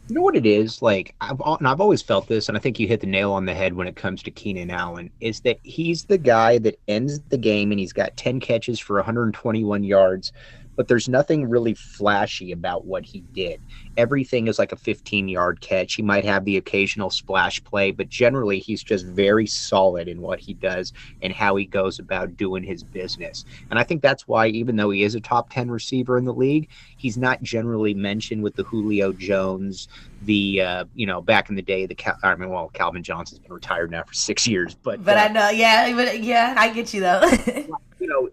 You 0.09 0.15
know 0.15 0.23
what 0.23 0.37
it 0.37 0.47
is 0.47 0.83
like? 0.83 1.17
I've 1.21 1.41
and 1.41 1.67
I've 1.67 1.81
always 1.81 2.01
felt 2.01 2.29
this, 2.29 2.49
and 2.49 2.57
I 2.57 2.61
think 2.61 2.79
you 2.79 2.87
hit 2.87 3.01
the 3.01 3.09
nail 3.09 3.33
on 3.33 3.45
the 3.45 3.55
head 3.55 3.75
when 3.75 3.89
it 3.89 3.97
comes 3.97 4.23
to 4.23 4.31
Keenan 4.31 4.71
Allen. 4.71 5.11
Is 5.21 5.41
that 5.41 5.59
he's 5.65 6.05
the 6.05 6.19
guy 6.19 6.59
that 6.59 6.79
ends 6.87 7.21
the 7.29 7.39
game, 7.39 7.73
and 7.73 7.81
he's 7.81 7.93
got 7.93 8.17
ten 8.17 8.39
catches 8.39 8.79
for 8.79 8.97
121 8.97 9.83
yards, 9.83 10.33
but 10.77 10.89
there's 10.89 11.09
nothing 11.09 11.49
really 11.49 11.75
flashy 11.75 12.53
about 12.53 12.85
what 12.85 13.05
he 13.05 13.21
did. 13.33 13.61
Everything 13.97 14.47
is 14.47 14.59
like 14.59 14.73
a 14.73 14.77
15 14.77 15.29
yard 15.29 15.61
catch. 15.61 15.95
He 15.95 16.03
might 16.03 16.25
have 16.25 16.45
the 16.45 16.59
occasional 16.59 17.11
splash 17.11 17.63
play, 17.65 17.91
but 17.91 18.09
generally 18.09 18.59
he's 18.59 18.83
just 18.83 19.07
very 19.07 19.47
solid 19.47 20.07
in 20.07 20.21
what 20.21 20.39
he 20.39 20.55
does 20.55 20.93
and 21.23 21.33
how 21.33 21.57
he 21.57 21.65
goes 21.65 21.99
about 21.99 22.37
doing 22.37 22.63
his 22.63 22.85
business. 22.85 23.45
And 23.71 23.79
I 23.79 23.83
think 23.83 24.03
that's 24.03 24.29
why, 24.29 24.49
even 24.49 24.77
though 24.77 24.91
he 24.91 25.03
is 25.03 25.15
a 25.15 25.21
top 25.21 25.51
10 25.51 25.71
receiver 25.71 26.19
in 26.19 26.25
the 26.25 26.35
league, 26.35 26.69
he's 26.97 27.17
not 27.17 27.43
generally 27.43 27.95
mentioned 27.95 28.43
with 28.43 28.55
the 28.55 28.65
Julio 28.65 29.13
Jones, 29.13 29.89
the, 30.23 30.61
uh, 30.61 30.85
you 30.95 31.07
know, 31.07 31.21
back 31.23 31.49
in 31.49 31.57
the 31.57 31.63
day, 31.63 31.87
the, 31.87 31.95
Cal- 31.95 32.19
I 32.23 32.35
mean, 32.37 32.51
well, 32.51 32.71
Calvin 32.75 33.03
Johnson's 33.03 33.39
been 33.39 33.53
retired 33.53 33.91
now 33.91 34.03
for 34.03 34.15
six 34.15 34.47
years, 34.47 34.75
but. 34.75 35.03
But 35.05 35.17
uh, 35.17 35.21
I 35.21 35.29
know, 35.29 35.49
yeah, 35.49 35.95
but 35.95 36.23
yeah, 36.23 36.55
I 36.57 36.69
get 36.71 36.93
you 36.93 37.01
though. 37.01 37.23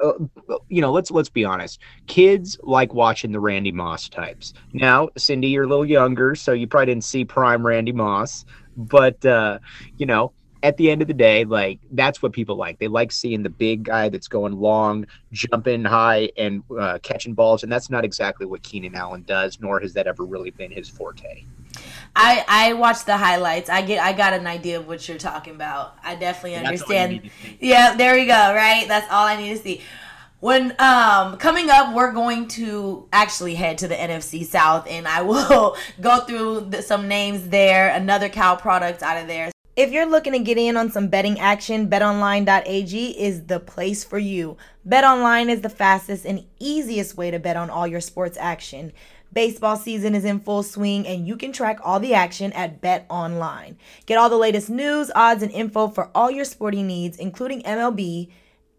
you 0.04 0.30
know, 0.48 0.56
uh, 0.56 0.58
you 0.70 0.82
know, 0.82 0.92
let's 0.92 1.12
let's 1.12 1.30
be 1.30 1.46
honest. 1.46 1.80
Kids 2.08 2.58
like 2.64 2.94
watching 2.94 3.32
the 3.32 3.40
Randy 3.40 3.72
Moss 3.72 4.10
types. 4.10 4.54
Now, 4.74 5.10
Cindy, 5.18 5.48
you're 5.48 5.64
a 5.64 5.68
little 5.68 5.86
younger, 5.86 6.36
so 6.36 6.52
you 6.54 6.68
probably 6.68 6.88
didn't 6.88 7.04
see 7.04 7.26
prime 7.26 7.66
Randy 7.66 7.92
Moss, 7.92 8.46
but 8.76 9.24
uh, 9.26 9.60
you 9.98 10.06
know, 10.06 10.34
at 10.64 10.78
the 10.78 10.90
end 10.90 11.02
of 11.02 11.10
the 11.10 11.14
day, 11.14 11.44
like 11.44 11.80
that's 11.92 12.24
what 12.24 12.32
people 12.32 12.56
like. 12.56 12.80
They 12.80 12.88
like 12.88 13.12
seeing 13.12 13.44
the 13.44 13.50
big 13.50 13.84
guy 13.84 14.08
that's 14.08 14.30
going 14.30 14.60
long, 14.60 15.06
jumping 15.34 15.84
high, 15.84 16.32
and 16.38 16.64
uh, 16.80 17.00
catching 17.04 17.34
balls, 17.34 17.64
and 17.64 17.72
that's 17.72 17.90
not 17.90 18.06
exactly 18.06 18.46
what 18.46 18.64
Keenan 18.64 18.96
Allen 18.96 19.24
does, 19.24 19.60
nor 19.60 19.82
has 19.82 19.94
that 19.94 20.08
ever 20.08 20.24
really 20.24 20.52
been 20.52 20.72
his 20.72 20.90
forte. 20.90 21.44
I 22.16 22.46
I 22.48 22.74
watched 22.74 23.06
the 23.06 23.18
highlights. 23.18 23.70
I 23.70 23.82
get 23.82 24.02
I 24.02 24.14
got 24.14 24.34
an 24.34 24.48
idea 24.48 24.80
of 24.80 24.88
what 24.88 25.08
you're 25.08 25.18
talking 25.18 25.54
about. 25.54 25.98
I 26.02 26.16
definitely 26.16 26.56
understand. 26.56 27.30
Yeah, 27.60 27.96
there 27.96 28.16
we 28.16 28.26
go. 28.26 28.34
Right, 28.34 28.86
that's 28.88 29.12
all 29.12 29.28
I 29.28 29.36
need 29.36 29.50
to 29.50 29.62
see. 29.62 29.82
When 30.40 30.76
um 30.80 31.38
coming 31.38 31.70
up, 31.70 31.94
we're 31.94 32.14
going 32.14 32.48
to 32.50 33.08
actually 33.12 33.56
head 33.56 33.80
to 33.80 33.90
the 33.90 33.96
NFC 33.96 34.46
South, 34.46 34.88
and 34.90 35.10
I 35.10 35.22
will 35.24 35.76
go 36.00 36.22
through 36.22 36.68
the, 36.70 36.82
some 36.82 37.10
names 37.10 37.50
there. 37.50 37.90
Another 37.90 38.30
cow 38.30 38.56
product 38.56 39.04
out 39.04 39.22
of 39.22 39.28
there. 39.28 39.53
If 39.76 39.92
you're 39.92 40.06
looking 40.06 40.34
to 40.34 40.40
get 40.40 40.60
in 40.60 40.78
on 40.78 40.92
some 40.92 41.08
betting 41.08 41.40
action, 41.40 41.90
betonline.ag 41.90 43.20
is 43.20 43.46
the 43.46 43.60
place 43.60 44.04
for 44.04 44.20
you. 44.20 44.56
BetOnline 44.88 45.50
is 45.50 45.62
the 45.62 45.70
fastest 45.70 46.26
and 46.26 46.46
easiest 46.60 47.18
way 47.18 47.32
to 47.32 47.40
bet 47.40 47.58
on 47.58 47.72
all 47.72 47.88
your 47.88 48.00
sports 48.00 48.38
action. 48.40 48.94
Baseball 49.34 49.76
season 49.76 50.14
is 50.14 50.26
in 50.26 50.42
full 50.42 50.62
swing 50.62 51.08
and 51.08 51.28
you 51.28 51.36
can 51.36 51.52
track 51.52 51.80
all 51.84 52.00
the 52.00 52.14
action 52.14 52.54
at 52.54 52.82
BetOnline. 52.82 53.78
Get 54.06 54.20
all 54.20 54.30
the 54.30 54.38
latest 54.38 54.70
news, 54.70 55.10
odds, 55.16 55.42
and 55.42 55.52
info 55.52 55.88
for 55.88 56.12
all 56.14 56.30
your 56.30 56.46
sporting 56.46 56.86
needs, 56.86 57.18
including 57.18 57.64
MLB, 57.64 58.30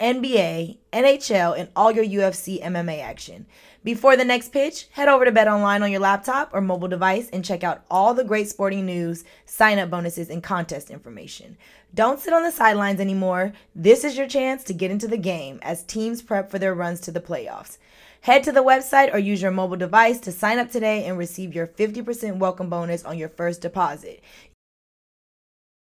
NBA, 0.05 0.77
NHL, 0.93 1.59
and 1.59 1.71
all 1.75 1.91
your 1.91 2.05
UFC 2.05 2.63
MMA 2.63 3.01
action. 3.01 3.47
Before 3.83 4.19
the 4.19 4.25
next 4.27 4.53
pitch, 4.53 4.87
head 4.91 5.09
over 5.09 5.25
to 5.25 5.33
Bet 5.33 5.49
Online 5.49 5.83
on 5.83 5.91
your 5.91 6.03
laptop 6.03 6.51
or 6.53 6.61
mobile 6.61 6.89
device 6.89 7.31
and 7.31 7.43
check 7.43 7.65
out 7.65 7.87
all 7.91 8.13
the 8.13 8.23
great 8.23 8.51
sporting 8.51 8.85
news, 8.85 9.25
sign 9.47 9.79
up 9.79 9.89
bonuses, 9.89 10.29
and 10.29 10.43
contest 10.43 10.91
information. 10.91 11.57
Don't 11.95 12.21
sit 12.21 12.35
on 12.35 12.43
the 12.43 12.51
sidelines 12.51 13.01
anymore. 13.01 13.55
This 13.75 14.05
is 14.05 14.15
your 14.15 14.29
chance 14.29 14.63
to 14.65 14.75
get 14.75 14.91
into 14.91 15.09
the 15.09 15.17
game 15.17 15.59
as 15.63 15.85
teams 15.85 16.21
prep 16.21 16.51
for 16.51 16.59
their 16.59 16.75
runs 16.75 17.01
to 17.01 17.11
the 17.11 17.19
playoffs. 17.19 17.79
Head 18.21 18.45
to 18.45 18.53
the 18.53 18.63
website 18.63 19.15
or 19.15 19.19
use 19.19 19.41
your 19.41 19.53
mobile 19.53 19.77
device 19.77 20.21
to 20.21 20.33
sign 20.33 20.59
up 20.59 20.71
today 20.71 21.07
and 21.07 21.17
receive 21.17 21.55
your 21.55 21.67
50% 21.67 22.37
welcome 22.37 22.69
bonus 22.69 23.07
on 23.07 23.17
your 23.17 23.31
first 23.31 23.63
deposit. 23.63 24.23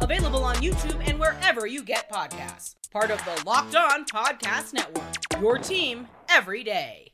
Available 0.00 0.44
on 0.44 0.56
YouTube 0.56 1.02
and 1.08 1.18
wherever 1.18 1.66
you 1.66 1.82
get 1.82 2.10
podcasts. 2.10 2.74
Part 2.92 3.10
of 3.10 3.24
the 3.24 3.42
Locked 3.44 3.74
On 3.74 4.04
Podcast 4.04 4.72
Network. 4.72 5.04
Your 5.40 5.58
team 5.58 6.08
every 6.28 6.62
day. 6.62 7.12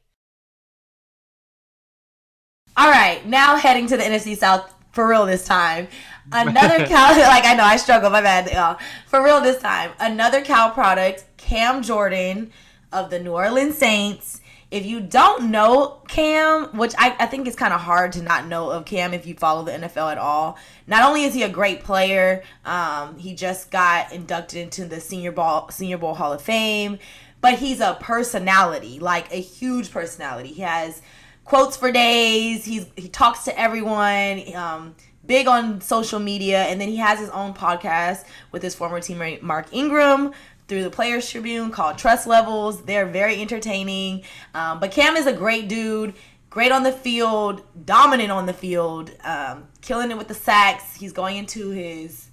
All 2.76 2.90
right, 2.90 3.24
now 3.26 3.56
heading 3.56 3.86
to 3.88 3.96
the 3.96 4.02
NFC 4.02 4.36
South 4.36 4.74
for 4.92 5.08
real 5.08 5.26
this 5.26 5.44
time. 5.44 5.88
Another 6.30 6.86
cow, 6.86 7.10
like 7.16 7.44
I 7.44 7.54
know 7.54 7.64
I 7.64 7.76
struggle, 7.76 8.10
my 8.10 8.20
bad, 8.20 8.50
y'all. 8.52 8.78
For 9.06 9.22
real 9.22 9.40
this 9.40 9.60
time. 9.60 9.92
Another 9.98 10.42
cow 10.42 10.70
product, 10.70 11.24
Cam 11.36 11.82
Jordan 11.82 12.52
of 12.92 13.10
the 13.10 13.18
New 13.18 13.32
Orleans 13.32 13.76
Saints. 13.76 14.41
If 14.72 14.86
you 14.86 15.00
don't 15.00 15.50
know 15.50 16.00
Cam, 16.08 16.76
which 16.76 16.94
I, 16.96 17.14
I 17.20 17.26
think 17.26 17.46
it's 17.46 17.54
kind 17.56 17.74
of 17.74 17.80
hard 17.80 18.12
to 18.12 18.22
not 18.22 18.46
know 18.46 18.70
of 18.70 18.86
Cam 18.86 19.12
if 19.12 19.26
you 19.26 19.34
follow 19.34 19.62
the 19.64 19.72
NFL 19.72 20.12
at 20.12 20.16
all. 20.16 20.56
Not 20.86 21.06
only 21.06 21.24
is 21.24 21.34
he 21.34 21.42
a 21.42 21.48
great 21.48 21.84
player, 21.84 22.42
um, 22.64 23.18
he 23.18 23.34
just 23.34 23.70
got 23.70 24.12
inducted 24.12 24.60
into 24.60 24.86
the 24.86 24.98
Senior 24.98 25.30
Ball 25.30 25.68
Senior 25.70 25.98
Bowl 25.98 26.14
Hall 26.14 26.32
of 26.32 26.40
Fame, 26.40 26.98
but 27.42 27.58
he's 27.58 27.80
a 27.80 27.98
personality, 28.00 28.98
like 28.98 29.30
a 29.30 29.40
huge 29.40 29.90
personality. 29.90 30.48
He 30.48 30.62
has 30.62 31.02
quotes 31.44 31.76
for 31.76 31.92
days. 31.92 32.64
He's 32.64 32.86
he 32.96 33.08
talks 33.08 33.44
to 33.44 33.60
everyone. 33.60 34.42
Um, 34.54 34.94
big 35.26 35.46
on 35.46 35.80
social 35.80 36.18
media, 36.18 36.62
and 36.62 36.80
then 36.80 36.88
he 36.88 36.96
has 36.96 37.18
his 37.18 37.30
own 37.30 37.54
podcast 37.54 38.24
with 38.50 38.62
his 38.62 38.74
former 38.74 39.00
teammate 39.00 39.42
Mark 39.42 39.66
Ingram 39.72 40.32
through 40.68 40.84
the 40.84 40.90
Players 40.90 41.28
Tribune 41.28 41.70
called 41.70 41.98
Trust 41.98 42.26
Levels. 42.26 42.82
They're 42.82 43.06
very 43.06 43.40
entertaining. 43.40 44.22
Um, 44.54 44.80
but 44.80 44.90
Cam 44.90 45.16
is 45.16 45.26
a 45.26 45.32
great 45.32 45.68
dude, 45.68 46.14
great 46.50 46.72
on 46.72 46.82
the 46.82 46.92
field, 46.92 47.62
dominant 47.84 48.30
on 48.30 48.46
the 48.46 48.52
field, 48.52 49.10
um, 49.24 49.68
killing 49.80 50.10
it 50.10 50.18
with 50.18 50.28
the 50.28 50.34
sacks. 50.34 50.96
He's 50.96 51.12
going 51.12 51.36
into 51.36 51.70
his 51.70 52.28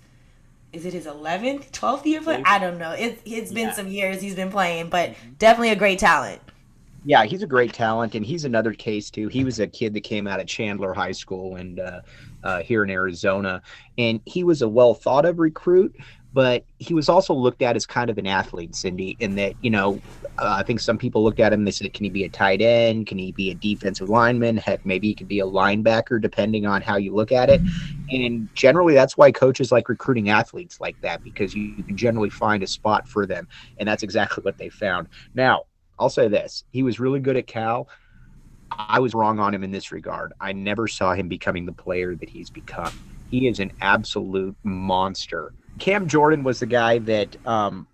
is 0.71 0.85
it 0.85 0.93
his 0.93 1.07
11th 1.07 1.71
12th 1.71 2.05
year 2.05 2.21
play 2.21 2.43
i 2.45 2.59
don't 2.59 2.77
know 2.77 2.91
it, 2.91 3.19
it's 3.25 3.51
been 3.51 3.69
yeah. 3.69 3.73
some 3.73 3.87
years 3.87 4.21
he's 4.21 4.35
been 4.35 4.51
playing 4.51 4.87
but 4.87 5.15
definitely 5.39 5.71
a 5.71 5.75
great 5.75 5.97
talent 5.97 6.39
yeah, 7.05 7.25
he's 7.25 7.43
a 7.43 7.47
great 7.47 7.73
talent, 7.73 8.15
and 8.15 8.25
he's 8.25 8.45
another 8.45 8.73
case 8.73 9.09
too. 9.09 9.29
He 9.29 9.43
was 9.43 9.59
a 9.59 9.67
kid 9.67 9.93
that 9.93 10.01
came 10.01 10.27
out 10.27 10.39
of 10.39 10.47
Chandler 10.47 10.93
High 10.93 11.13
School 11.13 11.55
and 11.55 11.79
uh, 11.79 12.01
uh, 12.43 12.61
here 12.61 12.83
in 12.83 12.89
Arizona, 12.89 13.61
and 13.97 14.19
he 14.25 14.43
was 14.43 14.61
a 14.61 14.67
well 14.67 14.93
thought 14.93 15.25
of 15.25 15.39
recruit. 15.39 15.95
But 16.31 16.63
he 16.77 16.93
was 16.93 17.09
also 17.09 17.33
looked 17.33 17.61
at 17.61 17.75
as 17.75 17.85
kind 17.85 18.09
of 18.09 18.17
an 18.17 18.27
athlete, 18.27 18.75
Cindy, 18.75 19.17
in 19.19 19.35
that 19.35 19.53
you 19.61 19.71
know 19.71 19.99
uh, 20.37 20.55
I 20.59 20.63
think 20.63 20.79
some 20.79 20.97
people 20.97 21.23
looked 21.23 21.39
at 21.39 21.51
him. 21.51 21.65
They 21.65 21.71
said, 21.71 21.91
"Can 21.93 22.05
he 22.05 22.09
be 22.09 22.23
a 22.23 22.29
tight 22.29 22.61
end? 22.61 23.07
Can 23.07 23.17
he 23.17 23.31
be 23.31 23.51
a 23.51 23.55
defensive 23.55 24.09
lineman? 24.09 24.57
Heck, 24.57 24.85
maybe 24.85 25.07
he 25.07 25.15
could 25.15 25.27
be 25.27 25.39
a 25.39 25.45
linebacker, 25.45 26.21
depending 26.21 26.65
on 26.65 26.81
how 26.81 26.97
you 26.97 27.13
look 27.13 27.31
at 27.31 27.49
it." 27.49 27.61
And 28.11 28.47
generally, 28.55 28.93
that's 28.93 29.17
why 29.17 29.31
coaches 29.31 29.71
like 29.71 29.89
recruiting 29.89 30.29
athletes 30.29 30.79
like 30.79 30.99
that 31.01 31.23
because 31.23 31.55
you, 31.55 31.63
you 31.77 31.83
can 31.83 31.97
generally 31.97 32.29
find 32.29 32.63
a 32.63 32.67
spot 32.67 33.07
for 33.07 33.25
them, 33.25 33.47
and 33.77 33.87
that's 33.87 34.03
exactly 34.03 34.41
what 34.43 34.57
they 34.57 34.69
found. 34.69 35.07
Now, 35.33 35.63
I'll 35.97 36.09
say 36.09 36.27
this: 36.27 36.63
he 36.71 36.83
was 36.83 36.99
really 36.99 37.19
good 37.19 37.37
at 37.37 37.47
Cal. 37.47 37.89
I 38.71 38.99
was 38.99 39.13
wrong 39.13 39.39
on 39.39 39.53
him 39.53 39.63
in 39.63 39.71
this 39.71 39.91
regard. 39.91 40.33
I 40.39 40.53
never 40.53 40.87
saw 40.87 41.13
him 41.13 41.27
becoming 41.27 41.65
the 41.65 41.73
player 41.73 42.15
that 42.15 42.29
he's 42.29 42.49
become. 42.49 42.93
He 43.29 43.47
is 43.47 43.59
an 43.59 43.71
absolute 43.81 44.55
monster. 44.63 45.53
Cam 45.79 46.07
Jordan 46.07 46.43
was 46.43 46.59
the 46.59 46.65
guy 46.65 46.99
that 46.99 47.35
um, 47.47 47.87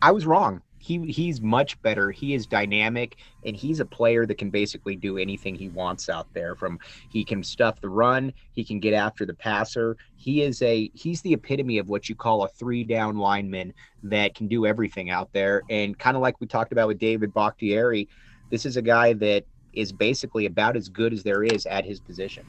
I 0.00 0.12
was 0.12 0.26
wrong 0.26 0.62
he 0.84 0.98
he's 1.10 1.40
much 1.40 1.80
better. 1.80 2.10
He 2.10 2.34
is 2.34 2.46
dynamic 2.46 3.16
and 3.42 3.56
he's 3.56 3.80
a 3.80 3.86
player 3.86 4.26
that 4.26 4.36
can 4.36 4.50
basically 4.50 4.96
do 4.96 5.16
anything 5.16 5.54
he 5.54 5.70
wants 5.70 6.10
out 6.10 6.26
there. 6.34 6.54
From 6.54 6.78
he 7.08 7.24
can 7.24 7.42
stuff 7.42 7.80
the 7.80 7.88
run, 7.88 8.34
he 8.52 8.62
can 8.62 8.80
get 8.80 8.92
after 8.92 9.24
the 9.24 9.32
passer. 9.32 9.96
He 10.16 10.42
is 10.42 10.60
a 10.60 10.90
he's 10.92 11.22
the 11.22 11.32
epitome 11.32 11.78
of 11.78 11.88
what 11.88 12.10
you 12.10 12.14
call 12.14 12.44
a 12.44 12.48
three 12.48 12.84
down 12.84 13.16
lineman 13.16 13.72
that 14.02 14.34
can 14.34 14.46
do 14.46 14.66
everything 14.66 15.08
out 15.08 15.32
there. 15.32 15.62
And 15.70 15.98
kind 15.98 16.18
of 16.18 16.22
like 16.22 16.38
we 16.38 16.46
talked 16.46 16.72
about 16.72 16.88
with 16.88 16.98
David 16.98 17.32
Bakhtiari, 17.32 18.06
this 18.50 18.66
is 18.66 18.76
a 18.76 18.82
guy 18.82 19.14
that 19.14 19.46
is 19.72 19.90
basically 19.90 20.44
about 20.44 20.76
as 20.76 20.90
good 20.90 21.14
as 21.14 21.22
there 21.22 21.42
is 21.42 21.64
at 21.64 21.86
his 21.86 21.98
position. 21.98 22.44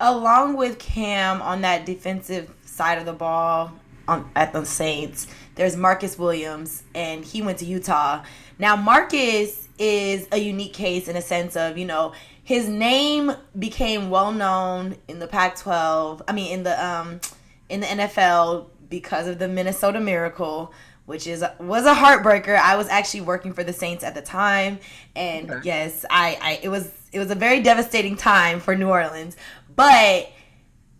Along 0.00 0.56
with 0.56 0.78
Cam 0.78 1.42
on 1.42 1.60
that 1.60 1.84
defensive 1.84 2.50
side 2.64 2.96
of 2.96 3.04
the 3.04 3.12
ball 3.12 3.70
on 4.10 4.30
at 4.34 4.52
the 4.52 4.64
Saints 4.64 5.26
there's 5.60 5.76
Marcus 5.76 6.18
Williams, 6.18 6.84
and 6.94 7.22
he 7.22 7.42
went 7.42 7.58
to 7.58 7.66
Utah. 7.66 8.22
Now, 8.58 8.76
Marcus 8.76 9.68
is 9.78 10.26
a 10.32 10.38
unique 10.38 10.72
case 10.72 11.06
in 11.06 11.16
a 11.16 11.20
sense 11.20 11.54
of, 11.54 11.76
you 11.76 11.84
know, 11.84 12.14
his 12.42 12.66
name 12.66 13.32
became 13.58 14.08
well 14.08 14.32
known 14.32 14.96
in 15.06 15.18
the 15.18 15.26
Pac-12. 15.26 16.22
I 16.26 16.32
mean, 16.32 16.50
in 16.50 16.62
the 16.62 16.82
um, 16.82 17.20
in 17.68 17.80
the 17.80 17.86
NFL 17.86 18.68
because 18.88 19.28
of 19.28 19.38
the 19.38 19.48
Minnesota 19.48 20.00
Miracle, 20.00 20.72
which 21.04 21.26
is 21.26 21.44
was 21.58 21.84
a 21.84 21.92
heartbreaker. 21.92 22.56
I 22.56 22.76
was 22.76 22.88
actually 22.88 23.20
working 23.20 23.52
for 23.52 23.62
the 23.62 23.74
Saints 23.74 24.02
at 24.02 24.14
the 24.14 24.22
time, 24.22 24.78
and 25.14 25.50
okay. 25.50 25.60
yes, 25.62 26.06
I, 26.08 26.38
I 26.40 26.60
it 26.62 26.70
was 26.70 26.90
it 27.12 27.18
was 27.18 27.30
a 27.30 27.34
very 27.34 27.60
devastating 27.60 28.16
time 28.16 28.60
for 28.60 28.74
New 28.74 28.88
Orleans, 28.88 29.36
but 29.76 30.32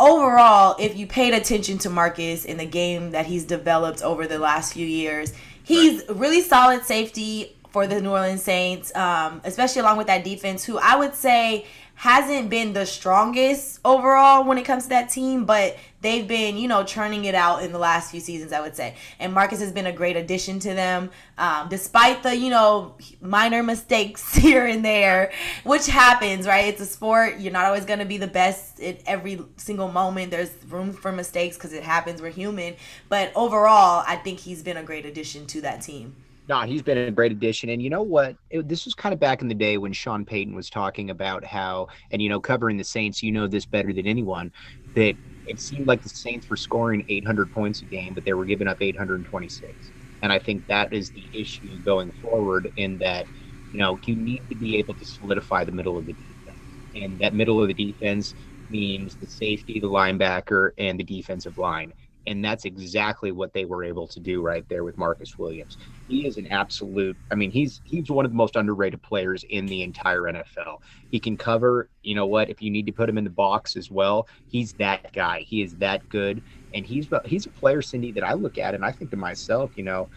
overall, 0.01 0.75
if 0.81 0.97
you 0.97 1.07
paid 1.07 1.35
attention 1.35 1.79
to 1.79 1.91
Marcus 1.91 2.45
in 2.45 2.57
the 2.57 2.67
game 2.67 3.11
that 3.11 3.27
he's 3.27 3.45
developed 3.45 4.03
over 4.03 4.27
the 4.27 4.39
last 4.39 4.73
few 4.73 4.87
years, 4.87 5.33
he's 5.63 6.03
really 6.09 6.41
solid 6.41 6.85
safety 6.85 7.55
for 7.69 7.87
the 7.87 8.01
New 8.01 8.11
Orleans 8.11 8.43
Saints, 8.43 8.95
um, 8.97 9.41
especially 9.45 9.81
along 9.83 9.99
with 9.99 10.09
that 10.09 10.25
defense, 10.25 10.65
who 10.65 10.79
I 10.79 10.97
would 10.97 11.15
say 11.15 11.67
hasn't 12.01 12.49
been 12.49 12.73
the 12.73 12.87
strongest 12.87 13.79
overall 13.85 14.43
when 14.43 14.57
it 14.57 14.65
comes 14.65 14.85
to 14.85 14.89
that 14.89 15.11
team, 15.11 15.45
but 15.45 15.77
they've 16.01 16.27
been, 16.27 16.57
you 16.57 16.67
know, 16.67 16.83
churning 16.83 17.27
it 17.27 17.35
out 17.35 17.63
in 17.63 17.73
the 17.73 17.79
last 17.79 18.11
few 18.11 18.21
seasons, 18.21 18.55
I 18.55 18.63
would 18.63 18.75
say. 18.75 18.95
And 19.19 19.35
Marcus 19.35 19.61
has 19.61 19.71
been 19.71 19.85
a 19.85 19.93
great 19.93 20.17
addition 20.17 20.61
to 20.61 20.73
them, 20.73 21.11
um, 21.37 21.69
despite 21.69 22.23
the, 22.23 22.35
you 22.35 22.49
know, 22.49 22.97
minor 23.21 23.63
mistakes 23.63 24.35
here 24.35 24.65
and 24.65 24.83
there, 24.83 25.31
which 25.65 25.87
happens, 25.89 26.47
right? 26.47 26.73
It's 26.73 26.81
a 26.81 26.87
sport. 26.87 27.39
You're 27.39 27.53
not 27.53 27.67
always 27.67 27.85
going 27.85 27.99
to 27.99 28.07
be 28.07 28.17
the 28.17 28.27
best 28.27 28.81
at 28.81 29.03
every 29.05 29.39
single 29.59 29.93
moment. 29.93 30.31
There's 30.31 30.53
room 30.71 30.95
for 30.95 31.13
mistakes 31.13 31.59
because 31.59 31.75
it 31.75 31.83
happens. 31.83 32.23
We're 32.23 32.31
human. 32.31 32.77
But 33.11 33.31
overall, 33.35 34.05
I 34.09 34.17
think 34.17 34.41
he's 34.41 34.63
been 34.63 34.79
a 34.79 34.83
great 34.83 35.05
addition 35.05 35.47
to 35.49 35.61
that 35.61 35.83
team. 35.83 36.17
No, 36.51 36.63
he's 36.63 36.83
been 36.83 36.99
a 36.99 37.13
great 37.13 37.31
addition. 37.31 37.69
And 37.71 37.81
you 37.81 37.91
know 37.91 38.03
what? 38.03 38.37
It, 38.51 38.69
this 38.69 38.85
was 38.85 38.95
kind 38.95 39.13
of 39.13 39.21
back 39.21 39.41
in 39.41 39.47
the 39.47 39.55
day 39.55 39.79
when 39.79 39.93
Sean 39.93 40.25
Payton 40.25 40.53
was 40.57 40.69
talking 40.69 41.09
about 41.11 41.45
how, 41.45 41.87
and 42.11 42.21
you 42.21 42.29
know, 42.29 42.41
covering 42.41 42.77
the 42.77 42.83
Saints, 42.83 43.23
you 43.23 43.31
know 43.31 43.47
this 43.47 43.67
better 43.67 43.93
than 43.93 44.05
anyone, 44.07 44.51
that 44.97 45.17
it 45.47 45.61
seemed 45.61 45.87
like 45.87 46.03
the 46.03 46.09
Saints 46.09 46.51
were 46.51 46.57
scoring 46.57 47.05
800 47.09 47.53
points 47.53 47.83
a 47.83 47.87
game, 47.87 48.15
but 48.15 48.25
they 48.25 48.33
were 48.35 48.47
giving 48.47 48.67
up 48.67 48.79
826. 48.83 49.93
And 50.23 50.33
I 50.33 50.41
think 50.41 50.67
that 50.67 50.93
is 50.93 51.13
the 51.13 51.31
issue 51.33 51.79
going 51.79 52.11
forward 52.21 52.73
in 52.75 52.99
that, 52.99 53.29
you 53.71 53.79
know, 53.79 54.01
you 54.05 54.17
need 54.17 54.43
to 54.51 54.57
be 54.57 54.77
able 54.79 54.95
to 54.97 55.05
solidify 55.07 55.65
the 55.65 55.73
middle 55.73 55.97
of 55.99 56.07
the 56.07 56.15
defense. 56.15 56.59
And 56.97 57.21
that 57.21 57.33
middle 57.35 57.63
of 57.63 57.69
the 57.69 57.75
defense 57.75 58.35
means 58.69 59.17
the 59.17 59.29
safety, 59.29 59.79
the 59.81 59.89
linebacker, 59.89 60.71
and 60.79 60.99
the 60.99 61.05
defensive 61.05 61.59
line 61.59 61.93
and 62.31 62.45
that's 62.45 62.65
exactly 62.65 63.33
what 63.33 63.53
they 63.53 63.65
were 63.65 63.83
able 63.83 64.07
to 64.07 64.21
do 64.21 64.41
right 64.41 64.67
there 64.69 64.85
with 64.85 64.97
Marcus 64.97 65.37
Williams. 65.37 65.77
He 66.07 66.27
is 66.27 66.37
an 66.37 66.47
absolute 66.47 67.17
I 67.31 67.35
mean 67.35 67.51
he's 67.51 67.81
he's 67.85 68.09
one 68.09 68.25
of 68.25 68.31
the 68.31 68.37
most 68.37 68.55
underrated 68.55 69.03
players 69.03 69.45
in 69.51 69.67
the 69.67 69.83
entire 69.83 70.23
NFL. 70.23 70.79
He 71.11 71.19
can 71.19 71.37
cover, 71.37 71.91
you 72.03 72.15
know 72.15 72.27
what, 72.27 72.49
if 72.49 72.63
you 72.63 72.71
need 72.71 72.87
to 72.87 72.93
put 72.93 73.09
him 73.09 73.19
in 73.19 73.25
the 73.25 73.31
box 73.31 73.77
as 73.77 73.91
well, 73.91 74.29
he's 74.49 74.73
that 74.75 75.13
guy. 75.13 75.41
He 75.41 75.61
is 75.61 75.75
that 75.77 76.09
good 76.09 76.41
and 76.73 76.87
he's 76.87 77.09
he's 77.25 77.47
a 77.47 77.51
player 77.51 77.83
Cindy 77.83 78.13
that 78.13 78.23
I 78.23 78.35
look 78.35 78.59
at 78.59 78.77
and 78.77 78.85
I 78.85 78.93
think 78.93 79.11
to 79.11 79.17
myself, 79.17 79.73
you 79.75 79.83
know, 79.83 80.09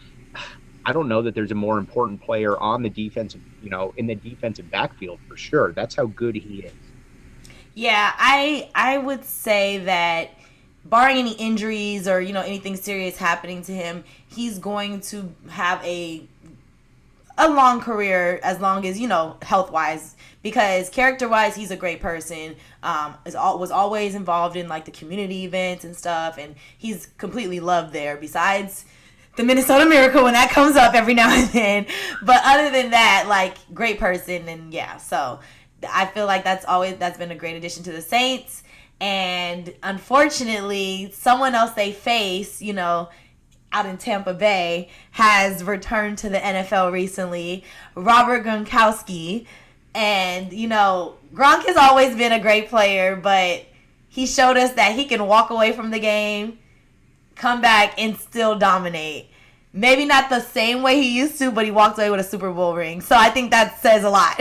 I 0.86 0.92
don't 0.92 1.08
know 1.08 1.20
that 1.20 1.34
there's 1.34 1.50
a 1.50 1.56
more 1.56 1.78
important 1.78 2.22
player 2.22 2.56
on 2.58 2.82
the 2.82 2.90
defensive, 2.90 3.40
you 3.60 3.70
know, 3.70 3.92
in 3.96 4.06
the 4.06 4.14
defensive 4.14 4.70
backfield 4.70 5.18
for 5.28 5.36
sure. 5.36 5.72
That's 5.72 5.96
how 5.96 6.06
good 6.06 6.36
he 6.36 6.60
is. 6.60 6.72
Yeah, 7.74 8.12
I 8.16 8.70
I 8.76 8.98
would 8.98 9.24
say 9.24 9.78
that 9.78 10.30
barring 10.84 11.16
any 11.16 11.32
injuries 11.32 12.06
or 12.06 12.20
you 12.20 12.32
know 12.32 12.42
anything 12.42 12.76
serious 12.76 13.16
happening 13.16 13.62
to 13.62 13.72
him, 13.72 14.04
he's 14.28 14.58
going 14.58 15.00
to 15.00 15.34
have 15.48 15.84
a 15.84 16.26
a 17.36 17.48
long 17.48 17.80
career 17.80 18.38
as 18.44 18.60
long 18.60 18.86
as 18.86 19.00
you 19.00 19.08
know 19.08 19.36
health 19.42 19.72
wise 19.72 20.14
because 20.42 20.88
character 20.88 21.28
wise 21.28 21.56
he's 21.56 21.70
a 21.70 21.76
great 21.76 22.00
person. 22.00 22.54
Um 22.82 23.14
is 23.24 23.34
all 23.34 23.58
was 23.58 23.70
always 23.70 24.14
involved 24.14 24.56
in 24.56 24.68
like 24.68 24.84
the 24.84 24.92
community 24.92 25.44
events 25.44 25.84
and 25.84 25.96
stuff 25.96 26.38
and 26.38 26.54
he's 26.78 27.06
completely 27.18 27.60
loved 27.60 27.92
there 27.92 28.16
besides 28.16 28.84
the 29.36 29.42
Minnesota 29.42 29.84
Miracle 29.84 30.22
when 30.22 30.34
that 30.34 30.50
comes 30.50 30.76
up 30.76 30.94
every 30.94 31.14
now 31.14 31.28
and 31.28 31.48
then. 31.48 31.86
But 32.22 32.40
other 32.44 32.70
than 32.70 32.90
that 32.90 33.24
like 33.28 33.56
great 33.74 33.98
person 33.98 34.48
and 34.48 34.72
yeah 34.72 34.98
so 34.98 35.40
I 35.92 36.06
feel 36.06 36.26
like 36.26 36.44
that's 36.44 36.64
always 36.64 36.96
that's 36.98 37.18
been 37.18 37.32
a 37.32 37.36
great 37.36 37.56
addition 37.56 37.82
to 37.84 37.92
the 37.92 38.02
Saints 38.02 38.62
and 39.00 39.74
unfortunately 39.82 41.10
someone 41.12 41.54
else 41.54 41.72
they 41.72 41.92
face 41.92 42.62
you 42.62 42.72
know 42.72 43.08
out 43.74 43.86
in 43.86 43.98
Tampa 43.98 44.32
Bay 44.32 44.88
has 45.10 45.64
returned 45.64 46.16
to 46.18 46.28
the 46.28 46.38
NFL 46.38 46.92
recently, 46.92 47.64
Robert 47.96 48.44
Gronkowski. 48.44 49.46
And, 49.94 50.52
you 50.52 50.68
know, 50.68 51.16
Gronk 51.34 51.66
has 51.66 51.76
always 51.76 52.16
been 52.16 52.32
a 52.32 52.40
great 52.40 52.68
player, 52.68 53.16
but 53.16 53.66
he 54.08 54.26
showed 54.26 54.56
us 54.56 54.72
that 54.74 54.94
he 54.94 55.04
can 55.04 55.26
walk 55.26 55.50
away 55.50 55.72
from 55.72 55.90
the 55.90 55.98
game, 55.98 56.58
come 57.34 57.60
back, 57.60 57.94
and 57.98 58.16
still 58.16 58.56
dominate. 58.56 59.28
Maybe 59.72 60.04
not 60.04 60.30
the 60.30 60.40
same 60.40 60.82
way 60.82 61.02
he 61.02 61.16
used 61.16 61.36
to, 61.38 61.50
but 61.50 61.64
he 61.64 61.72
walked 61.72 61.98
away 61.98 62.10
with 62.10 62.20
a 62.20 62.24
Super 62.24 62.52
Bowl 62.52 62.76
ring. 62.76 63.00
So 63.00 63.16
I 63.16 63.28
think 63.28 63.50
that 63.50 63.80
says 63.80 64.04
a 64.04 64.10
lot. 64.10 64.40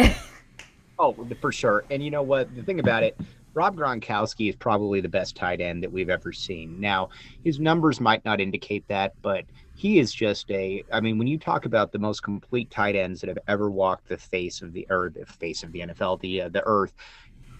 oh, 1.00 1.16
for 1.42 1.52
sure. 1.52 1.86
And 1.90 2.04
you 2.04 2.12
know 2.12 2.22
what? 2.22 2.56
The 2.56 2.62
thing 2.62 2.80
about 2.80 3.02
it, 3.02 3.18
Rob 3.56 3.78
Gronkowski 3.78 4.50
is 4.50 4.56
probably 4.56 5.00
the 5.00 5.10
best 5.10 5.36
tight 5.36 5.62
end 5.62 5.84
that 5.84 5.92
we've 5.92 6.10
ever 6.10 6.32
seen. 6.32 6.80
Now, 6.80 7.10
his 7.44 7.60
numbers 7.60 8.00
might 8.00 8.26
not 8.26 8.42
indicate 8.42 8.86
that, 8.90 9.14
but 9.22 9.46
he 9.76 10.00
is 10.00 10.12
just 10.14 10.50
a 10.52 10.84
I 10.92 11.02
mean, 11.02 11.18
when 11.20 11.28
you 11.28 11.38
talk 11.38 11.66
about 11.66 11.92
the 11.92 12.00
most 12.00 12.22
complete 12.22 12.72
tight 12.72 12.96
ends 12.96 13.22
that 13.22 13.28
have 13.30 13.40
ever 13.48 13.70
walked 13.70 14.08
the 14.10 14.18
face 14.18 14.62
of 14.62 14.74
the 14.74 14.88
earth, 14.90 15.14
the 15.16 15.26
face 15.26 15.62
of 15.64 15.72
the 15.72 15.82
NFL, 15.82 16.18
the 16.18 16.42
uh, 16.44 16.50
the 16.50 16.64
earth, 16.66 16.94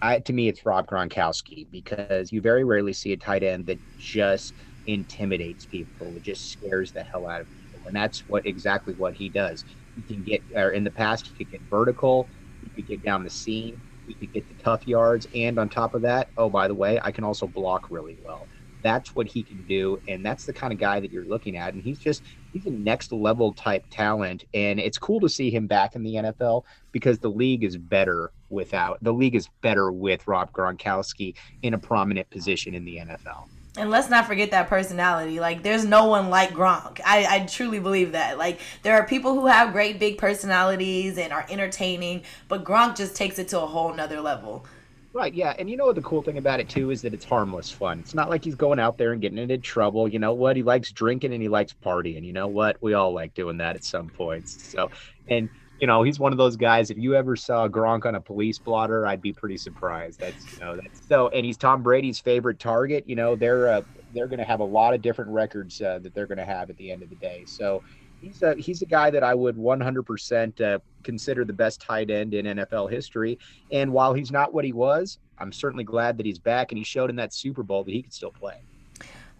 I, 0.02 0.18
to 0.20 0.32
me 0.32 0.48
it's 0.48 0.66
Rob 0.66 0.86
Gronkowski 0.88 1.70
because 1.70 2.32
you 2.32 2.40
very 2.40 2.64
rarely 2.64 2.92
see 2.92 3.12
a 3.12 3.16
tight 3.16 3.42
end 3.42 3.66
that 3.66 3.80
just 3.98 4.54
intimidates 4.86 5.66
people, 5.66 6.16
it 6.16 6.22
just 6.24 6.50
scares 6.50 6.92
the 6.92 7.02
hell 7.04 7.26
out 7.28 7.40
of 7.40 7.50
people. 7.50 7.82
And 7.86 7.96
that's 7.96 8.24
what 8.26 8.46
exactly 8.46 8.94
what 8.94 9.14
he 9.14 9.30
does. 9.30 9.64
He 9.94 10.02
can 10.02 10.22
get 10.24 10.44
or 10.54 10.70
in 10.70 10.84
the 10.84 10.90
past 10.90 11.28
he 11.28 11.44
could 11.44 11.50
get 11.50 11.62
vertical, 11.70 12.30
he 12.60 12.70
could 12.70 12.86
get 12.88 13.02
down 13.02 13.24
the 13.24 13.30
seam, 13.30 13.82
we 14.06 14.14
could 14.14 14.32
get 14.32 14.48
the 14.48 14.54
tough 14.54 14.86
yards, 14.86 15.26
and 15.34 15.58
on 15.58 15.68
top 15.68 15.94
of 15.94 16.02
that, 16.02 16.28
oh 16.36 16.50
by 16.50 16.68
the 16.68 16.74
way, 16.74 17.00
I 17.02 17.12
can 17.12 17.24
also 17.24 17.46
block 17.46 17.86
really 17.90 18.16
well. 18.22 18.48
That's 18.82 19.14
what 19.14 19.26
he 19.28 19.44
can 19.44 19.64
do, 19.64 19.98
and 20.06 20.24
that's 20.24 20.44
the 20.44 20.52
kind 20.52 20.72
of 20.72 20.78
guy 20.78 21.00
that 21.00 21.10
you're 21.10 21.26
looking 21.26 21.56
at. 21.56 21.72
And 21.74 21.82
he's 21.82 21.98
just 21.98 22.22
he's 22.52 22.66
a 22.66 22.70
next 22.70 23.12
level 23.12 23.54
type 23.54 23.84
talent, 23.90 24.44
and 24.52 24.78
it's 24.78 24.98
cool 24.98 25.20
to 25.20 25.28
see 25.28 25.50
him 25.50 25.66
back 25.66 25.94
in 25.94 26.02
the 26.02 26.14
NFL 26.14 26.62
because 26.92 27.18
the 27.18 27.30
league 27.30 27.64
is 27.64 27.76
better 27.78 28.32
without 28.50 28.98
the 29.02 29.12
league 29.12 29.34
is 29.34 29.48
better 29.62 29.90
with 29.90 30.26
Rob 30.28 30.52
Gronkowski 30.52 31.34
in 31.62 31.74
a 31.74 31.78
prominent 31.78 32.28
position 32.30 32.74
in 32.74 32.84
the 32.84 32.98
NFL. 32.98 33.46
And 33.76 33.90
let's 33.90 34.08
not 34.08 34.26
forget 34.26 34.52
that 34.52 34.68
personality. 34.68 35.40
Like, 35.40 35.64
there's 35.64 35.84
no 35.84 36.06
one 36.06 36.30
like 36.30 36.50
Gronk. 36.50 37.00
I, 37.04 37.26
I 37.28 37.46
truly 37.46 37.80
believe 37.80 38.12
that. 38.12 38.38
Like, 38.38 38.60
there 38.82 38.94
are 38.94 39.04
people 39.04 39.34
who 39.34 39.46
have 39.46 39.72
great 39.72 39.98
big 39.98 40.16
personalities 40.16 41.18
and 41.18 41.32
are 41.32 41.44
entertaining, 41.50 42.22
but 42.46 42.62
Gronk 42.62 42.96
just 42.96 43.16
takes 43.16 43.38
it 43.40 43.48
to 43.48 43.60
a 43.60 43.66
whole 43.66 43.92
nother 43.92 44.20
level. 44.20 44.64
Right, 45.12 45.32
yeah. 45.32 45.54
And 45.58 45.70
you 45.70 45.76
know 45.76 45.86
what 45.86 45.94
the 45.94 46.02
cool 46.02 46.22
thing 46.22 46.38
about 46.38 46.58
it 46.58 46.68
too 46.68 46.90
is 46.90 47.00
that 47.02 47.14
it's 47.14 47.24
harmless 47.24 47.70
fun. 47.70 48.00
It's 48.00 48.14
not 48.14 48.30
like 48.30 48.42
he's 48.44 48.56
going 48.56 48.80
out 48.80 48.98
there 48.98 49.12
and 49.12 49.22
getting 49.22 49.38
into 49.38 49.58
trouble. 49.58 50.08
You 50.08 50.18
know 50.18 50.34
what? 50.34 50.56
He 50.56 50.64
likes 50.64 50.90
drinking 50.90 51.32
and 51.32 51.40
he 51.40 51.48
likes 51.48 51.72
partying. 51.84 52.24
You 52.24 52.32
know 52.32 52.48
what? 52.48 52.82
We 52.82 52.94
all 52.94 53.12
like 53.12 53.32
doing 53.32 53.58
that 53.58 53.76
at 53.76 53.84
some 53.84 54.08
points. 54.08 54.70
So 54.70 54.90
and 55.28 55.48
you 55.80 55.86
know, 55.86 56.02
he's 56.02 56.18
one 56.18 56.32
of 56.32 56.38
those 56.38 56.56
guys. 56.56 56.90
If 56.90 56.98
you 56.98 57.14
ever 57.14 57.36
saw 57.36 57.68
Gronk 57.68 58.06
on 58.06 58.14
a 58.14 58.20
police 58.20 58.58
blotter, 58.58 59.06
I'd 59.06 59.20
be 59.20 59.32
pretty 59.32 59.56
surprised. 59.56 60.20
That's 60.20 60.54
you 60.54 60.60
know 60.60 60.76
that's 60.76 61.06
so. 61.08 61.28
And 61.28 61.44
he's 61.44 61.56
Tom 61.56 61.82
Brady's 61.82 62.20
favorite 62.20 62.58
target. 62.58 63.04
You 63.06 63.16
know, 63.16 63.34
they're 63.34 63.68
uh, 63.68 63.82
they're 64.14 64.28
going 64.28 64.38
to 64.38 64.44
have 64.44 64.60
a 64.60 64.64
lot 64.64 64.94
of 64.94 65.02
different 65.02 65.30
records 65.30 65.80
uh, 65.82 65.98
that 66.00 66.14
they're 66.14 66.26
going 66.26 66.38
to 66.38 66.44
have 66.44 66.70
at 66.70 66.76
the 66.76 66.90
end 66.90 67.02
of 67.02 67.10
the 67.10 67.16
day. 67.16 67.44
So 67.46 67.82
he's 68.20 68.42
a 68.42 68.54
he's 68.54 68.82
a 68.82 68.86
guy 68.86 69.10
that 69.10 69.22
I 69.22 69.34
would 69.34 69.56
100% 69.56 70.60
uh, 70.60 70.78
consider 71.02 71.44
the 71.44 71.52
best 71.52 71.80
tight 71.80 72.10
end 72.10 72.34
in 72.34 72.46
NFL 72.46 72.90
history. 72.90 73.38
And 73.70 73.92
while 73.92 74.14
he's 74.14 74.30
not 74.30 74.54
what 74.54 74.64
he 74.64 74.72
was, 74.72 75.18
I'm 75.38 75.52
certainly 75.52 75.84
glad 75.84 76.16
that 76.18 76.26
he's 76.26 76.38
back 76.38 76.72
and 76.72 76.78
he 76.78 76.84
showed 76.84 77.10
in 77.10 77.16
that 77.16 77.34
Super 77.34 77.62
Bowl 77.62 77.84
that 77.84 77.92
he 77.92 78.02
could 78.02 78.14
still 78.14 78.32
play. 78.32 78.60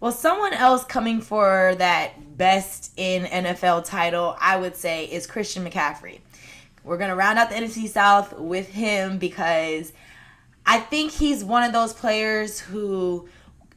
Well, 0.01 0.11
someone 0.11 0.53
else 0.53 0.83
coming 0.83 1.21
for 1.21 1.73
that 1.77 2.37
best 2.37 2.91
in 2.97 3.23
NFL 3.23 3.85
title, 3.85 4.35
I 4.39 4.57
would 4.57 4.75
say, 4.75 5.05
is 5.05 5.25
Christian 5.25 5.65
McCaffrey. 5.65 6.19
We're 6.85 6.97
going 6.97 7.09
to 7.09 7.15
round 7.15 7.39
out 7.39 7.49
the 7.49 7.55
NFC 7.55 7.89
South 7.89 8.37
with 8.37 8.69
him 8.69 9.17
because 9.17 9.91
I 10.65 10.79
think 10.79 11.11
he's 11.11 11.43
one 11.43 11.63
of 11.63 11.73
those 11.73 11.93
players 11.93 12.59
who 12.59 13.27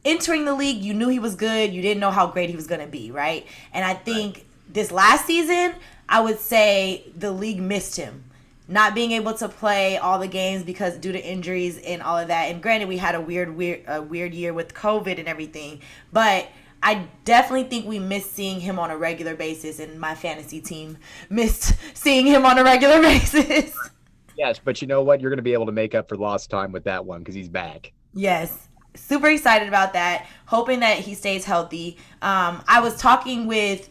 entering 0.05 0.45
the 0.45 0.53
league, 0.53 0.83
you 0.83 0.93
knew 0.93 1.09
he 1.09 1.19
was 1.19 1.35
good, 1.35 1.73
you 1.73 1.81
didn't 1.81 1.99
know 1.99 2.11
how 2.11 2.27
great 2.27 2.49
he 2.49 2.55
was 2.55 2.67
going 2.67 2.81
to 2.81 2.87
be, 2.87 3.11
right? 3.11 3.47
And 3.73 3.83
I 3.83 3.95
think 3.95 4.35
right. 4.35 4.45
this 4.71 4.91
last 4.91 5.25
season, 5.25 5.73
I 6.07 6.21
would 6.21 6.39
say 6.39 7.03
the 7.17 7.31
league 7.31 7.59
missed 7.59 7.95
him. 7.95 8.25
Not 8.67 8.93
being 8.93 9.13
able 9.13 9.33
to 9.33 9.49
play 9.49 9.97
all 9.97 10.19
the 10.19 10.27
games 10.27 10.61
because 10.61 10.95
due 10.97 11.11
to 11.11 11.19
injuries 11.19 11.79
and 11.79 12.03
all 12.03 12.19
of 12.19 12.27
that. 12.27 12.51
And 12.51 12.61
granted, 12.61 12.87
we 12.87 12.97
had 12.97 13.15
a 13.15 13.21
weird, 13.21 13.55
weird, 13.55 13.81
a 13.87 13.99
weird 13.99 14.35
year 14.35 14.53
with 14.53 14.75
COVID 14.75 15.17
and 15.17 15.27
everything. 15.27 15.81
But 16.13 16.47
I 16.81 17.07
definitely 17.25 17.65
think 17.69 17.87
we 17.87 17.99
missed 17.99 18.33
seeing 18.33 18.59
him 18.59 18.79
on 18.79 18.91
a 18.91 18.97
regular 18.97 19.35
basis, 19.35 19.79
and 19.79 19.99
my 19.99 20.15
fantasy 20.15 20.61
team 20.61 20.97
missed 21.29 21.75
seeing 21.93 22.25
him 22.25 22.45
on 22.45 22.57
a 22.57 22.63
regular 22.63 23.01
basis. 23.01 23.77
Yes, 24.37 24.59
but 24.63 24.81
you 24.81 24.87
know 24.87 25.01
what? 25.01 25.19
You're 25.19 25.29
going 25.29 25.37
to 25.37 25.43
be 25.43 25.53
able 25.53 25.65
to 25.65 25.71
make 25.71 25.93
up 25.93 26.07
for 26.07 26.15
lost 26.15 26.49
time 26.49 26.71
with 26.71 26.85
that 26.85 27.05
one 27.05 27.19
because 27.19 27.35
he's 27.35 27.49
back. 27.49 27.91
Yes. 28.13 28.67
Super 28.95 29.27
excited 29.27 29.67
about 29.67 29.93
that. 29.93 30.25
Hoping 30.45 30.79
that 30.79 30.97
he 30.99 31.13
stays 31.13 31.45
healthy. 31.45 31.97
Um, 32.21 32.63
I 32.67 32.79
was 32.79 32.97
talking 32.97 33.47
with 33.47 33.89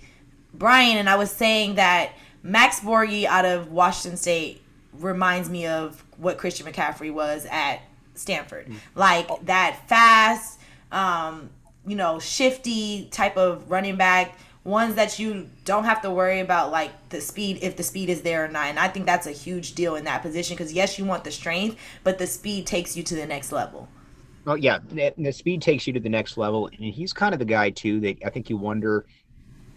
Brian, 0.55 0.97
and 0.97 1.09
I 1.09 1.17
was 1.17 1.31
saying 1.31 1.75
that 1.77 2.13
Max 2.43 2.81
Borghi 2.81 3.27
out 3.27 3.45
of 3.45 3.71
Washington 3.71 4.17
State 4.17 4.63
reminds 4.95 5.51
me 5.51 5.67
of 5.67 6.03
what 6.17 6.39
Christian 6.39 6.67
McCaffrey 6.67 7.13
was 7.13 7.47
at 7.51 7.81
Stanford. 8.15 8.67
Mm. 8.67 8.77
Like 8.95 9.47
that 9.47 9.87
fast, 9.89 10.59
um, 10.91 11.51
you 11.89 11.97
know, 11.97 12.19
shifty 12.19 13.09
type 13.11 13.37
of 13.37 13.71
running 13.71 13.97
back, 13.97 14.39
ones 14.65 14.95
that 14.97 15.19
you 15.19 15.49
don't 15.65 15.85
have 15.85 16.03
to 16.03 16.11
worry 16.11 16.41
about 16.41 16.71
like 16.71 16.91
the 17.09 17.21
speed 17.21 17.59
if 17.63 17.77
the 17.77 17.83
speed 17.83 18.11
is 18.11 18.23
there 18.23 18.45
or 18.45 18.49
not. 18.49 18.67
And 18.67 18.79
I 18.79 18.89
think 18.89 19.07
that's 19.07 19.27
a 19.27 19.33
huge 19.33 19.75
deal 19.75 19.97
in 19.97 20.05
that 20.05 20.23
position 20.23 20.57
because 20.57 20.73
yes, 20.73 20.99
you 20.99 21.05
want 21.05 21.25
the 21.25 21.31
strength, 21.31 21.77
but 22.05 22.19
the 22.19 22.27
speed 22.27 22.67
takes 22.67 22.97
you 22.97 23.03
to 23.05 23.15
the 23.15 23.27
next 23.27 23.53
level. 23.53 23.89
Well, 24.45 24.57
yeah, 24.57 24.79
the 24.89 25.33
speed 25.33 25.63
takes 25.63 25.87
you 25.87 25.93
to 25.93 26.01
the 26.01 26.09
next 26.09 26.39
level, 26.39 26.69
and 26.69 26.95
he's 26.95 27.13
kind 27.13 27.35
of 27.35 27.39
the 27.39 27.45
guy 27.45 27.71
too 27.71 28.01
that 28.01 28.17
I 28.25 28.31
think 28.31 28.49
you 28.49 28.57
wonder. 28.57 29.05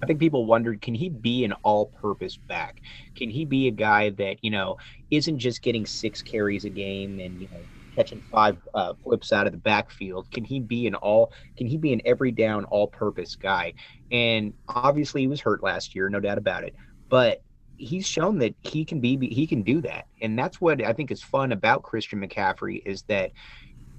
I 0.01 0.05
think 0.05 0.19
people 0.19 0.45
wondered, 0.45 0.81
can 0.81 0.95
he 0.95 1.09
be 1.09 1.43
an 1.43 1.53
all-purpose 1.63 2.37
back? 2.47 2.81
Can 3.15 3.29
he 3.29 3.45
be 3.45 3.67
a 3.67 3.71
guy 3.71 4.09
that 4.11 4.37
you 4.41 4.49
know 4.49 4.77
isn't 5.09 5.39
just 5.39 5.61
getting 5.61 5.85
six 5.85 6.21
carries 6.21 6.65
a 6.65 6.69
game 6.69 7.19
and 7.19 7.41
you 7.41 7.49
know 7.49 7.67
catching 7.95 8.21
five 8.31 8.57
uh, 8.73 8.93
flips 9.03 9.31
out 9.31 9.47
of 9.47 9.53
the 9.53 9.57
backfield? 9.57 10.29
Can 10.31 10.43
he 10.43 10.59
be 10.59 10.87
an 10.87 10.95
all? 10.95 11.31
Can 11.57 11.67
he 11.67 11.77
be 11.77 11.93
an 11.93 12.01
every 12.05 12.31
down, 12.31 12.65
all-purpose 12.65 13.35
guy? 13.35 13.73
And 14.11 14.53
obviously, 14.67 15.21
he 15.21 15.27
was 15.27 15.41
hurt 15.41 15.63
last 15.63 15.95
year, 15.95 16.09
no 16.09 16.19
doubt 16.19 16.37
about 16.37 16.63
it. 16.63 16.75
But 17.09 17.41
he's 17.77 18.07
shown 18.07 18.37
that 18.39 18.55
he 18.61 18.85
can 18.85 18.99
be 18.99 19.17
he 19.29 19.47
can 19.47 19.63
do 19.63 19.81
that, 19.81 20.05
and 20.21 20.37
that's 20.37 20.61
what 20.61 20.83
I 20.83 20.93
think 20.93 21.11
is 21.11 21.21
fun 21.21 21.51
about 21.51 21.83
Christian 21.83 22.21
McCaffrey 22.21 22.81
is 22.85 23.03
that 23.03 23.31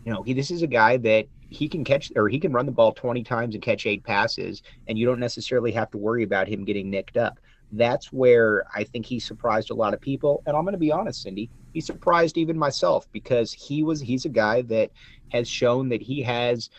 you 0.05 0.13
know 0.13 0.23
he 0.23 0.33
this 0.33 0.51
is 0.51 0.63
a 0.63 0.69
guy 0.69 0.97
that 0.99 1.27
he 1.49 1.69
can 1.69 1.85
catch 1.85 2.11
or 2.17 2.29
he 2.29 2.41
can 2.41 2.53
run 2.53 2.65
the 2.65 2.73
ball 2.73 2.93
20 2.93 3.23
times 3.25 3.55
and 3.55 3.63
catch 3.63 3.85
eight 3.85 4.03
passes 4.05 4.63
and 4.89 4.97
you 4.97 5.05
don't 5.05 5.21
necessarily 5.21 5.71
have 5.71 5.91
to 5.91 5.99
worry 5.99 6.23
about 6.23 6.49
him 6.49 6.65
getting 6.65 6.89
nicked 6.89 7.19
up 7.19 7.39
that's 7.73 8.13
where 8.13 8.65
I 8.75 8.85
think 8.85 9.07
he 9.07 9.19
surprised 9.19 9.71
a 9.71 9.75
lot 9.75 9.95
of 9.95 10.01
people. 10.01 10.43
And 10.47 10.57
I'm 10.57 10.65
going 10.65 10.73
to 10.73 10.79
be 10.79 10.93
honest, 10.93 11.23
Cindy, 11.23 11.51
he 11.73 11.81
surprised 11.81 12.37
even 12.37 12.59
myself 12.59 13.07
because 13.13 13.53
he 13.53 13.83
was 13.83 14.01
he's 14.01 14.25
a 14.25 14.31
guy 14.31 14.63
that 14.63 14.91
has 15.31 15.49
shown 15.49 15.89
that 15.89 16.03
he 16.03 16.23
has 16.23 16.71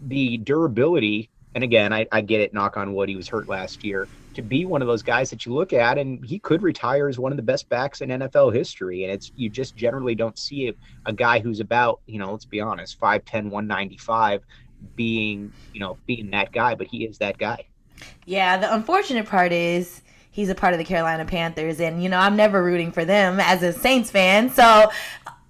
the 0.00 0.38
durability. 0.38 1.30
And 1.54 1.62
again, 1.62 1.92
I, 1.92 2.06
I 2.10 2.20
get 2.22 2.40
it. 2.40 2.52
Knock 2.52 2.76
on 2.76 2.94
wood, 2.94 3.08
he 3.08 3.16
was 3.16 3.28
hurt 3.28 3.48
last 3.48 3.84
year. 3.84 4.08
To 4.34 4.42
be 4.42 4.64
one 4.64 4.80
of 4.80 4.88
those 4.88 5.02
guys 5.02 5.28
that 5.30 5.44
you 5.44 5.52
look 5.52 5.74
at, 5.74 5.98
and 5.98 6.24
he 6.24 6.38
could 6.38 6.62
retire 6.62 7.08
as 7.08 7.18
one 7.18 7.32
of 7.32 7.36
the 7.36 7.42
best 7.42 7.68
backs 7.68 8.00
in 8.00 8.08
NFL 8.08 8.54
history. 8.54 9.04
And 9.04 9.12
it's 9.12 9.30
you 9.34 9.50
just 9.50 9.76
generally 9.76 10.14
don't 10.14 10.38
see 10.38 10.68
a, 10.68 10.72
a 11.04 11.12
guy 11.12 11.38
who's 11.38 11.60
about 11.60 12.00
you 12.06 12.18
know 12.18 12.32
let's 12.32 12.46
be 12.46 12.60
honest 12.60 12.98
5'10", 12.98 13.50
195 13.50 14.42
being 14.96 15.52
you 15.72 15.80
know 15.80 15.98
being 16.06 16.30
that 16.30 16.50
guy, 16.52 16.74
but 16.74 16.86
he 16.86 17.04
is 17.04 17.18
that 17.18 17.36
guy. 17.36 17.66
Yeah, 18.24 18.56
the 18.56 18.74
unfortunate 18.74 19.26
part 19.26 19.52
is 19.52 20.00
he's 20.32 20.48
a 20.48 20.54
part 20.56 20.74
of 20.74 20.78
the 20.78 20.84
Carolina 20.84 21.24
Panthers, 21.24 21.78
and 21.78 22.02
you 22.02 22.08
know 22.08 22.18
I'm 22.18 22.34
never 22.34 22.64
rooting 22.64 22.90
for 22.90 23.04
them 23.04 23.38
as 23.38 23.62
a 23.62 23.72
Saints 23.72 24.10
fan. 24.10 24.50
So 24.50 24.90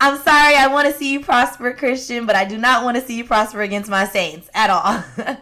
I'm 0.01 0.19
sorry, 0.19 0.57
I 0.57 0.67
want 0.67 0.89
to 0.89 0.95
see 0.95 1.13
you 1.13 1.21
prosper, 1.21 1.73
Christian, 1.73 2.27
but 2.27 2.37
I 2.37 2.45
do 2.45 2.59
not 2.59 2.85
want 2.85 2.99
to 2.99 3.03
see 3.03 3.17
you 3.17 3.25
prosper 3.25 3.63
against 3.63 3.89
my 3.89 4.05
Saints 4.05 4.51
at 4.53 4.69
all. 4.69 5.03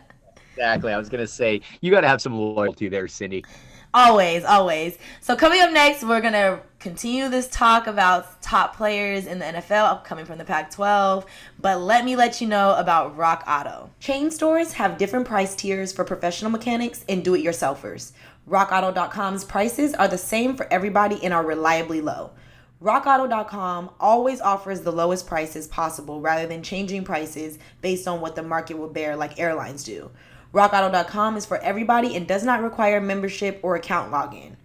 exactly. 0.53 0.93
I 0.93 0.99
was 0.99 1.09
gonna 1.09 1.27
say 1.27 1.61
you 1.81 1.91
got 1.91 2.03
to 2.03 2.09
have 2.09 2.21
some 2.23 2.37
loyalty 2.37 2.89
there, 2.89 3.09
Cindy. 3.09 3.45
Always, 3.93 4.45
always. 4.45 4.97
So 5.21 5.35
coming 5.35 5.61
up 5.61 5.73
next, 5.73 6.05
we're 6.05 6.21
gonna 6.21 6.61
continue 6.79 7.29
this 7.29 7.49
talk 7.49 7.89
about 7.89 8.41
top 8.41 8.77
players 8.77 9.27
in 9.27 9.41
the 9.41 9.47
NFL 9.47 10.05
coming 10.05 10.25
from 10.25 10.39
the 10.39 10.45
Pac 10.45 10.71
12. 10.71 11.27
But 11.59 11.81
let 11.81 12.05
me 12.05 12.15
let 12.15 12.41
you 12.41 12.47
know 12.47 12.77
about 12.77 13.17
Rock 13.17 13.43
Auto. 13.49 13.91
Chain 13.99 14.31
stores 14.31 14.75
have 14.75 14.97
different 14.97 15.27
price 15.27 15.57
tiers 15.57 15.93
for 15.93 16.05
professional 16.05 16.53
mechanics 16.53 17.05
and 17.09 17.25
do 17.25 17.35
it 17.35 17.45
yourselfers. 17.45 18.13
RockAuto.com's 18.49 19.45
prices 19.45 19.93
are 19.95 20.09
the 20.09 20.19
same 20.19 20.57
for 20.57 20.73
everybody 20.73 21.23
and 21.25 21.35
are 21.35 21.45
reliably 21.45 22.01
low. 22.01 22.31
RockAuto.com 22.81 23.91
always 23.99 24.41
offers 24.41 24.83
the 24.83 24.93
lowest 24.93 25.27
prices 25.27 25.67
possible 25.67 26.21
rather 26.21 26.47
than 26.47 26.63
changing 26.63 27.05
prices 27.05 27.59
based 27.83 28.07
on 28.07 28.21
what 28.21 28.37
the 28.37 28.43
market 28.43 28.79
will 28.79 28.89
bear, 28.89 29.17
like 29.17 29.39
airlines 29.39 29.83
do. 29.83 30.11
RockAuto.com 30.53 31.37
is 31.37 31.47
for 31.47 31.59
everybody 31.59 32.17
and 32.17 32.27
does 32.27 32.43
not 32.43 32.61
require 32.61 33.01
membership 33.01 33.61
or 33.63 33.77
account 33.77 34.11
login. 34.11 34.57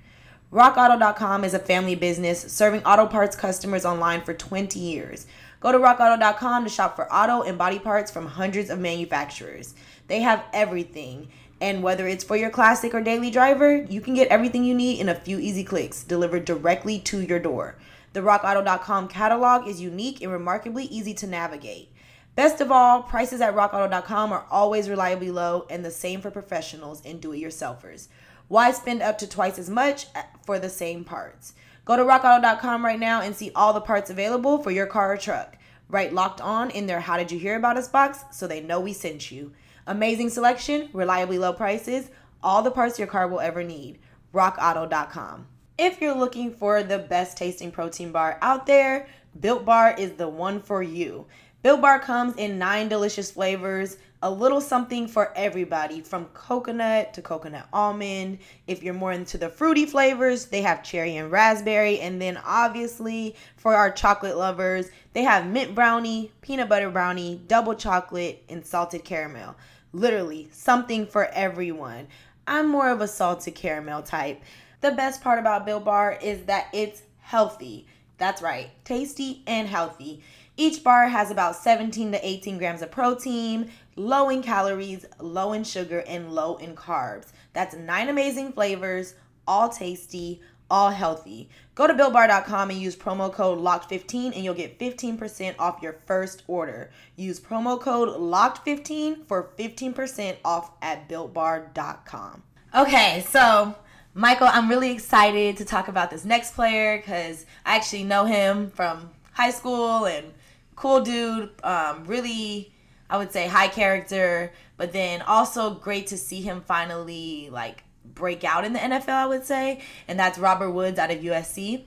RockAuto.com 0.51 1.43
is 1.43 1.53
a 1.53 1.59
family 1.59 1.93
business 1.93 2.51
serving 2.51 2.83
auto 2.83 3.05
parts 3.05 3.35
customers 3.35 3.85
online 3.85 4.21
for 4.21 4.33
20 4.33 4.79
years. 4.79 5.27
Go 5.59 5.71
to 5.71 5.77
RockAuto.com 5.77 6.63
to 6.63 6.69
shop 6.71 6.95
for 6.95 7.11
auto 7.13 7.43
and 7.43 7.57
body 7.57 7.77
parts 7.77 8.09
from 8.09 8.25
hundreds 8.25 8.71
of 8.71 8.79
manufacturers. 8.79 9.75
They 10.07 10.21
have 10.21 10.43
everything. 10.53 11.27
And 11.61 11.83
whether 11.83 12.07
it's 12.07 12.23
for 12.23 12.35
your 12.35 12.49
classic 12.49 12.95
or 12.95 13.01
daily 13.01 13.29
driver, 13.29 13.75
you 13.75 14.01
can 14.01 14.15
get 14.15 14.29
everything 14.29 14.63
you 14.63 14.73
need 14.73 14.99
in 14.99 15.09
a 15.09 15.15
few 15.15 15.37
easy 15.37 15.63
clicks 15.63 16.03
delivered 16.03 16.45
directly 16.45 16.99
to 17.01 17.21
your 17.21 17.39
door. 17.39 17.75
The 18.13 18.21
RockAuto.com 18.21 19.07
catalog 19.07 19.67
is 19.67 19.81
unique 19.81 20.21
and 20.21 20.31
remarkably 20.31 20.85
easy 20.85 21.13
to 21.13 21.27
navigate. 21.27 21.89
Best 22.35 22.59
of 22.59 22.69
all, 22.69 23.01
prices 23.01 23.39
at 23.39 23.55
RockAuto.com 23.55 24.33
are 24.33 24.45
always 24.51 24.89
reliably 24.89 25.31
low 25.31 25.65
and 25.69 25.85
the 25.85 25.91
same 25.91 26.19
for 26.19 26.29
professionals 26.29 27.01
and 27.05 27.21
do 27.21 27.31
it 27.31 27.39
yourselfers. 27.39 28.09
Why 28.49 28.71
spend 28.71 29.01
up 29.01 29.17
to 29.19 29.27
twice 29.27 29.57
as 29.57 29.69
much 29.69 30.07
uh, 30.13 30.23
for 30.45 30.59
the 30.59 30.69
same 30.69 31.05
parts? 31.05 31.53
Go 31.85 31.95
to 31.95 32.03
rockauto.com 32.03 32.83
right 32.83 32.99
now 32.99 33.21
and 33.21 33.33
see 33.33 33.51
all 33.55 33.71
the 33.71 33.79
parts 33.79 34.09
available 34.09 34.57
for 34.57 34.69
your 34.69 34.85
car 34.85 35.13
or 35.13 35.17
truck. 35.17 35.57
Write 35.87 36.13
locked 36.13 36.41
on 36.41 36.71
in 36.71 36.87
their 36.87 36.99
How 36.99 37.15
Did 37.15 37.31
You 37.31 37.39
Hear 37.39 37.55
About 37.55 37.77
Us 37.77 37.87
box 37.87 38.25
so 38.31 38.47
they 38.47 38.59
know 38.59 38.81
we 38.81 38.91
sent 38.91 39.31
you. 39.31 39.53
Amazing 39.87 40.29
selection, 40.29 40.89
reliably 40.91 41.37
low 41.37 41.53
prices, 41.53 42.09
all 42.43 42.61
the 42.61 42.71
parts 42.71 42.99
your 42.99 43.07
car 43.07 43.29
will 43.29 43.39
ever 43.39 43.63
need. 43.63 43.99
RockAuto.com. 44.33 45.47
If 45.77 46.01
you're 46.01 46.15
looking 46.15 46.51
for 46.53 46.83
the 46.83 46.99
best 46.99 47.37
tasting 47.37 47.71
protein 47.71 48.11
bar 48.11 48.37
out 48.41 48.65
there, 48.65 49.07
Built 49.39 49.65
Bar 49.65 49.95
is 49.97 50.13
the 50.13 50.29
one 50.29 50.61
for 50.61 50.81
you. 50.81 51.27
Built 51.65 51.81
Bar 51.81 51.99
comes 51.99 52.35
in 52.35 52.59
nine 52.59 52.89
delicious 52.89 53.31
flavors, 53.31 53.97
a 54.21 54.29
little 54.29 54.61
something 54.61 55.07
for 55.07 55.33
everybody 55.35 55.99
from 55.99 56.25
coconut 56.25 57.11
to 57.15 57.23
coconut 57.23 57.67
almond. 57.73 58.37
If 58.67 58.83
you're 58.83 58.93
more 58.93 59.11
into 59.11 59.39
the 59.39 59.49
fruity 59.49 59.87
flavors, 59.87 60.45
they 60.45 60.61
have 60.61 60.83
cherry 60.83 61.17
and 61.17 61.31
raspberry. 61.31 61.99
And 62.01 62.21
then 62.21 62.39
obviously 62.45 63.35
for 63.57 63.73
our 63.73 63.89
chocolate 63.89 64.37
lovers, 64.37 64.91
they 65.13 65.23
have 65.23 65.47
mint 65.47 65.73
brownie, 65.73 66.31
peanut 66.41 66.69
butter 66.69 66.91
brownie, 66.91 67.41
double 67.47 67.73
chocolate, 67.73 68.43
and 68.47 68.63
salted 68.63 69.03
caramel. 69.03 69.55
Literally 69.91 70.49
something 70.51 71.07
for 71.07 71.25
everyone. 71.29 72.05
I'm 72.45 72.67
more 72.67 72.91
of 72.91 73.01
a 73.01 73.07
salted 73.07 73.55
caramel 73.55 74.03
type. 74.03 74.39
The 74.81 74.91
best 74.91 75.23
part 75.23 75.39
about 75.39 75.65
Built 75.65 75.85
Bar 75.85 76.19
is 76.21 76.43
that 76.43 76.67
it's 76.73 77.01
healthy. 77.21 77.87
That's 78.19 78.41
right, 78.43 78.69
tasty 78.85 79.41
and 79.47 79.67
healthy. 79.67 80.21
Each 80.57 80.83
bar 80.83 81.09
has 81.09 81.31
about 81.31 81.55
17 81.55 82.13
to 82.13 82.27
18 82.27 82.57
grams 82.57 82.81
of 82.81 82.91
protein, 82.91 83.71
low 83.95 84.29
in 84.29 84.41
calories, 84.41 85.05
low 85.19 85.51
in 85.53 85.63
sugar, 85.63 86.03
and 86.07 86.33
low 86.33 86.55
in 86.57 86.75
carbs. 86.75 87.27
That's 87.53 87.75
nine 87.75 88.07
amazing 88.07 88.53
flavors, 88.53 89.15
all 89.47 89.69
tasty, 89.69 90.41
all 90.69 90.91
healthy. 90.91 91.49
Go 91.75 91.87
to 91.87 91.93
BuiltBar.com 91.93 92.69
and 92.69 92.79
use 92.79 92.95
promo 92.95 93.31
code 93.31 93.59
LOCKED15 93.59 94.33
and 94.33 94.43
you'll 94.43 94.53
get 94.53 94.79
15% 94.79 95.55
off 95.59 95.81
your 95.81 95.97
first 96.05 96.43
order. 96.47 96.89
Use 97.15 97.39
promo 97.39 97.79
code 97.79 98.09
LOCKED15 98.09 99.27
for 99.27 99.51
15% 99.57 100.37
off 100.43 100.71
at 100.81 101.07
BuiltBar.com. 101.09 102.43
Okay, 102.73 103.25
so 103.29 103.75
Michael, 104.13 104.47
I'm 104.47 104.69
really 104.69 104.91
excited 104.91 105.57
to 105.57 105.65
talk 105.65 105.87
about 105.89 106.09
this 106.09 106.25
next 106.25 106.55
player 106.55 106.97
because 106.97 107.45
I 107.65 107.75
actually 107.75 108.05
know 108.05 108.25
him 108.25 108.71
from 108.71 109.11
high 109.33 109.51
school 109.51 110.05
and 110.05 110.33
cool 110.75 111.01
dude. 111.01 111.49
Um, 111.63 112.05
really, 112.05 112.71
I 113.09 113.17
would 113.17 113.31
say 113.31 113.47
high 113.47 113.67
character, 113.67 114.51
but 114.77 114.91
then 114.91 115.21
also 115.21 115.73
great 115.73 116.07
to 116.07 116.17
see 116.17 116.41
him 116.41 116.61
finally 116.61 117.49
like 117.51 117.83
break 118.13 118.43
out 118.43 118.65
in 118.65 118.73
the 118.73 118.79
NFL. 118.79 119.09
I 119.09 119.25
would 119.25 119.45
say, 119.45 119.81
and 120.07 120.19
that's 120.19 120.37
Robert 120.37 120.71
Woods 120.71 120.99
out 120.99 121.11
of 121.11 121.19
USC. 121.19 121.83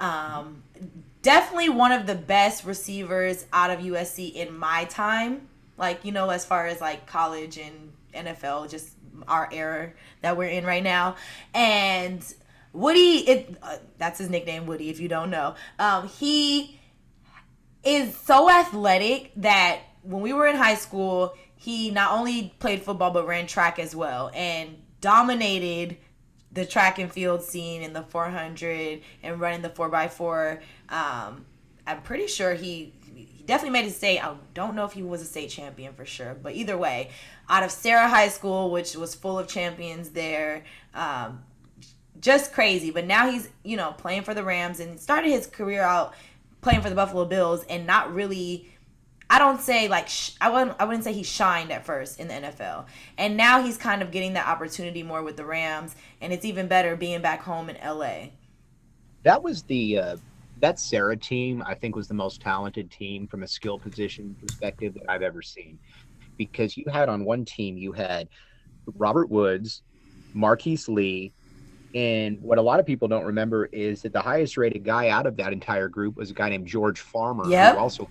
Um, 0.00 0.62
definitely 1.22 1.68
one 1.68 1.92
of 1.92 2.06
the 2.06 2.14
best 2.14 2.64
receivers 2.64 3.46
out 3.52 3.70
of 3.70 3.80
USC 3.80 4.32
in 4.32 4.56
my 4.56 4.84
time. 4.84 5.48
Like 5.76 6.04
you 6.04 6.12
know, 6.12 6.30
as 6.30 6.44
far 6.44 6.66
as 6.66 6.80
like 6.80 7.06
college 7.06 7.58
and 7.58 7.92
NFL, 8.14 8.70
just 8.70 8.90
our 9.26 9.48
era 9.52 9.92
that 10.22 10.36
we're 10.36 10.48
in 10.48 10.64
right 10.64 10.82
now. 10.82 11.16
And 11.54 12.22
Woody, 12.72 13.28
it 13.28 13.56
uh, 13.62 13.78
that's 13.96 14.18
his 14.18 14.30
nickname, 14.30 14.66
Woody. 14.66 14.90
If 14.90 15.00
you 15.00 15.08
don't 15.08 15.30
know, 15.30 15.54
um, 15.78 16.08
he 16.08 16.77
is 17.88 18.14
so 18.14 18.50
athletic 18.50 19.32
that 19.36 19.80
when 20.02 20.20
we 20.20 20.34
were 20.34 20.46
in 20.46 20.56
high 20.56 20.74
school, 20.74 21.34
he 21.56 21.90
not 21.90 22.12
only 22.12 22.54
played 22.58 22.82
football 22.82 23.10
but 23.10 23.26
ran 23.26 23.46
track 23.46 23.78
as 23.78 23.96
well 23.96 24.30
and 24.34 24.76
dominated 25.00 25.96
the 26.52 26.66
track 26.66 26.98
and 26.98 27.10
field 27.10 27.42
scene 27.42 27.80
in 27.82 27.94
the 27.94 28.02
400 28.02 29.00
and 29.22 29.40
running 29.40 29.62
the 29.62 29.70
4x4. 29.70 30.60
Um, 30.90 31.46
I'm 31.86 32.02
pretty 32.02 32.26
sure 32.26 32.52
he, 32.52 32.92
he 33.14 33.42
definitely 33.46 33.80
made 33.80 33.88
a 33.88 33.90
state. 33.90 34.20
I 34.20 34.34
don't 34.52 34.74
know 34.74 34.84
if 34.84 34.92
he 34.92 35.02
was 35.02 35.22
a 35.22 35.24
state 35.24 35.48
champion 35.48 35.94
for 35.94 36.04
sure, 36.04 36.34
but 36.34 36.54
either 36.54 36.76
way, 36.76 37.08
out 37.48 37.62
of 37.62 37.70
Serra 37.70 38.06
High 38.06 38.28
School, 38.28 38.70
which 38.70 38.94
was 38.96 39.14
full 39.14 39.38
of 39.38 39.48
champions 39.48 40.10
there. 40.10 40.64
Um, 40.92 41.42
just 42.20 42.52
crazy. 42.52 42.90
But 42.90 43.06
now 43.06 43.30
he's, 43.30 43.48
you 43.62 43.78
know, 43.78 43.92
playing 43.92 44.24
for 44.24 44.34
the 44.34 44.44
Rams 44.44 44.80
and 44.80 45.00
started 45.00 45.30
his 45.30 45.46
career 45.46 45.82
out 45.82 46.14
playing 46.60 46.82
for 46.82 46.88
the 46.88 46.96
Buffalo 46.96 47.24
Bills 47.24 47.64
and 47.64 47.86
not 47.86 48.14
really. 48.14 48.68
I 49.30 49.38
don't 49.38 49.60
say 49.60 49.88
like 49.88 50.08
sh- 50.08 50.32
I 50.40 50.48
wouldn't 50.48 50.76
I 50.80 50.84
wouldn't 50.84 51.04
say 51.04 51.12
he 51.12 51.22
shined 51.22 51.70
at 51.70 51.84
first 51.84 52.18
in 52.18 52.28
the 52.28 52.34
NFL, 52.34 52.86
and 53.18 53.36
now 53.36 53.62
he's 53.62 53.76
kind 53.76 54.00
of 54.00 54.10
getting 54.10 54.32
that 54.32 54.46
opportunity 54.46 55.02
more 55.02 55.22
with 55.22 55.36
the 55.36 55.44
Rams, 55.44 55.96
and 56.22 56.32
it's 56.32 56.46
even 56.46 56.66
better 56.66 56.96
being 56.96 57.20
back 57.20 57.42
home 57.42 57.68
in 57.68 57.76
LA. 57.84 58.28
That 59.24 59.42
was 59.42 59.64
the 59.64 59.98
uh, 59.98 60.16
that 60.60 60.78
Serra 60.78 61.16
team. 61.16 61.62
I 61.66 61.74
think 61.74 61.94
was 61.94 62.08
the 62.08 62.14
most 62.14 62.40
talented 62.40 62.90
team 62.90 63.26
from 63.26 63.42
a 63.42 63.46
skill 63.46 63.78
position 63.78 64.34
perspective 64.40 64.94
that 64.94 65.10
I've 65.10 65.22
ever 65.22 65.42
seen 65.42 65.78
because 66.38 66.76
you 66.76 66.84
had 66.90 67.10
on 67.10 67.24
one 67.24 67.44
team 67.44 67.76
you 67.76 67.92
had 67.92 68.28
Robert 68.96 69.28
Woods, 69.28 69.82
Marquise 70.32 70.88
Lee, 70.88 71.32
and 71.94 72.40
what 72.42 72.58
a 72.58 72.62
lot 72.62 72.80
of 72.80 72.86
people 72.86 73.08
don't 73.08 73.24
remember 73.24 73.66
is 73.66 74.02
that 74.02 74.12
the 74.12 74.20
highest 74.20 74.56
rated 74.56 74.84
guy 74.84 75.08
out 75.08 75.26
of 75.26 75.36
that 75.36 75.52
entire 75.52 75.88
group 75.88 76.16
was 76.16 76.30
a 76.30 76.34
guy 76.34 76.48
named 76.48 76.66
George 76.66 77.00
Farmer, 77.00 77.48
yep. 77.48 77.74
who 77.74 77.80
also 77.80 78.10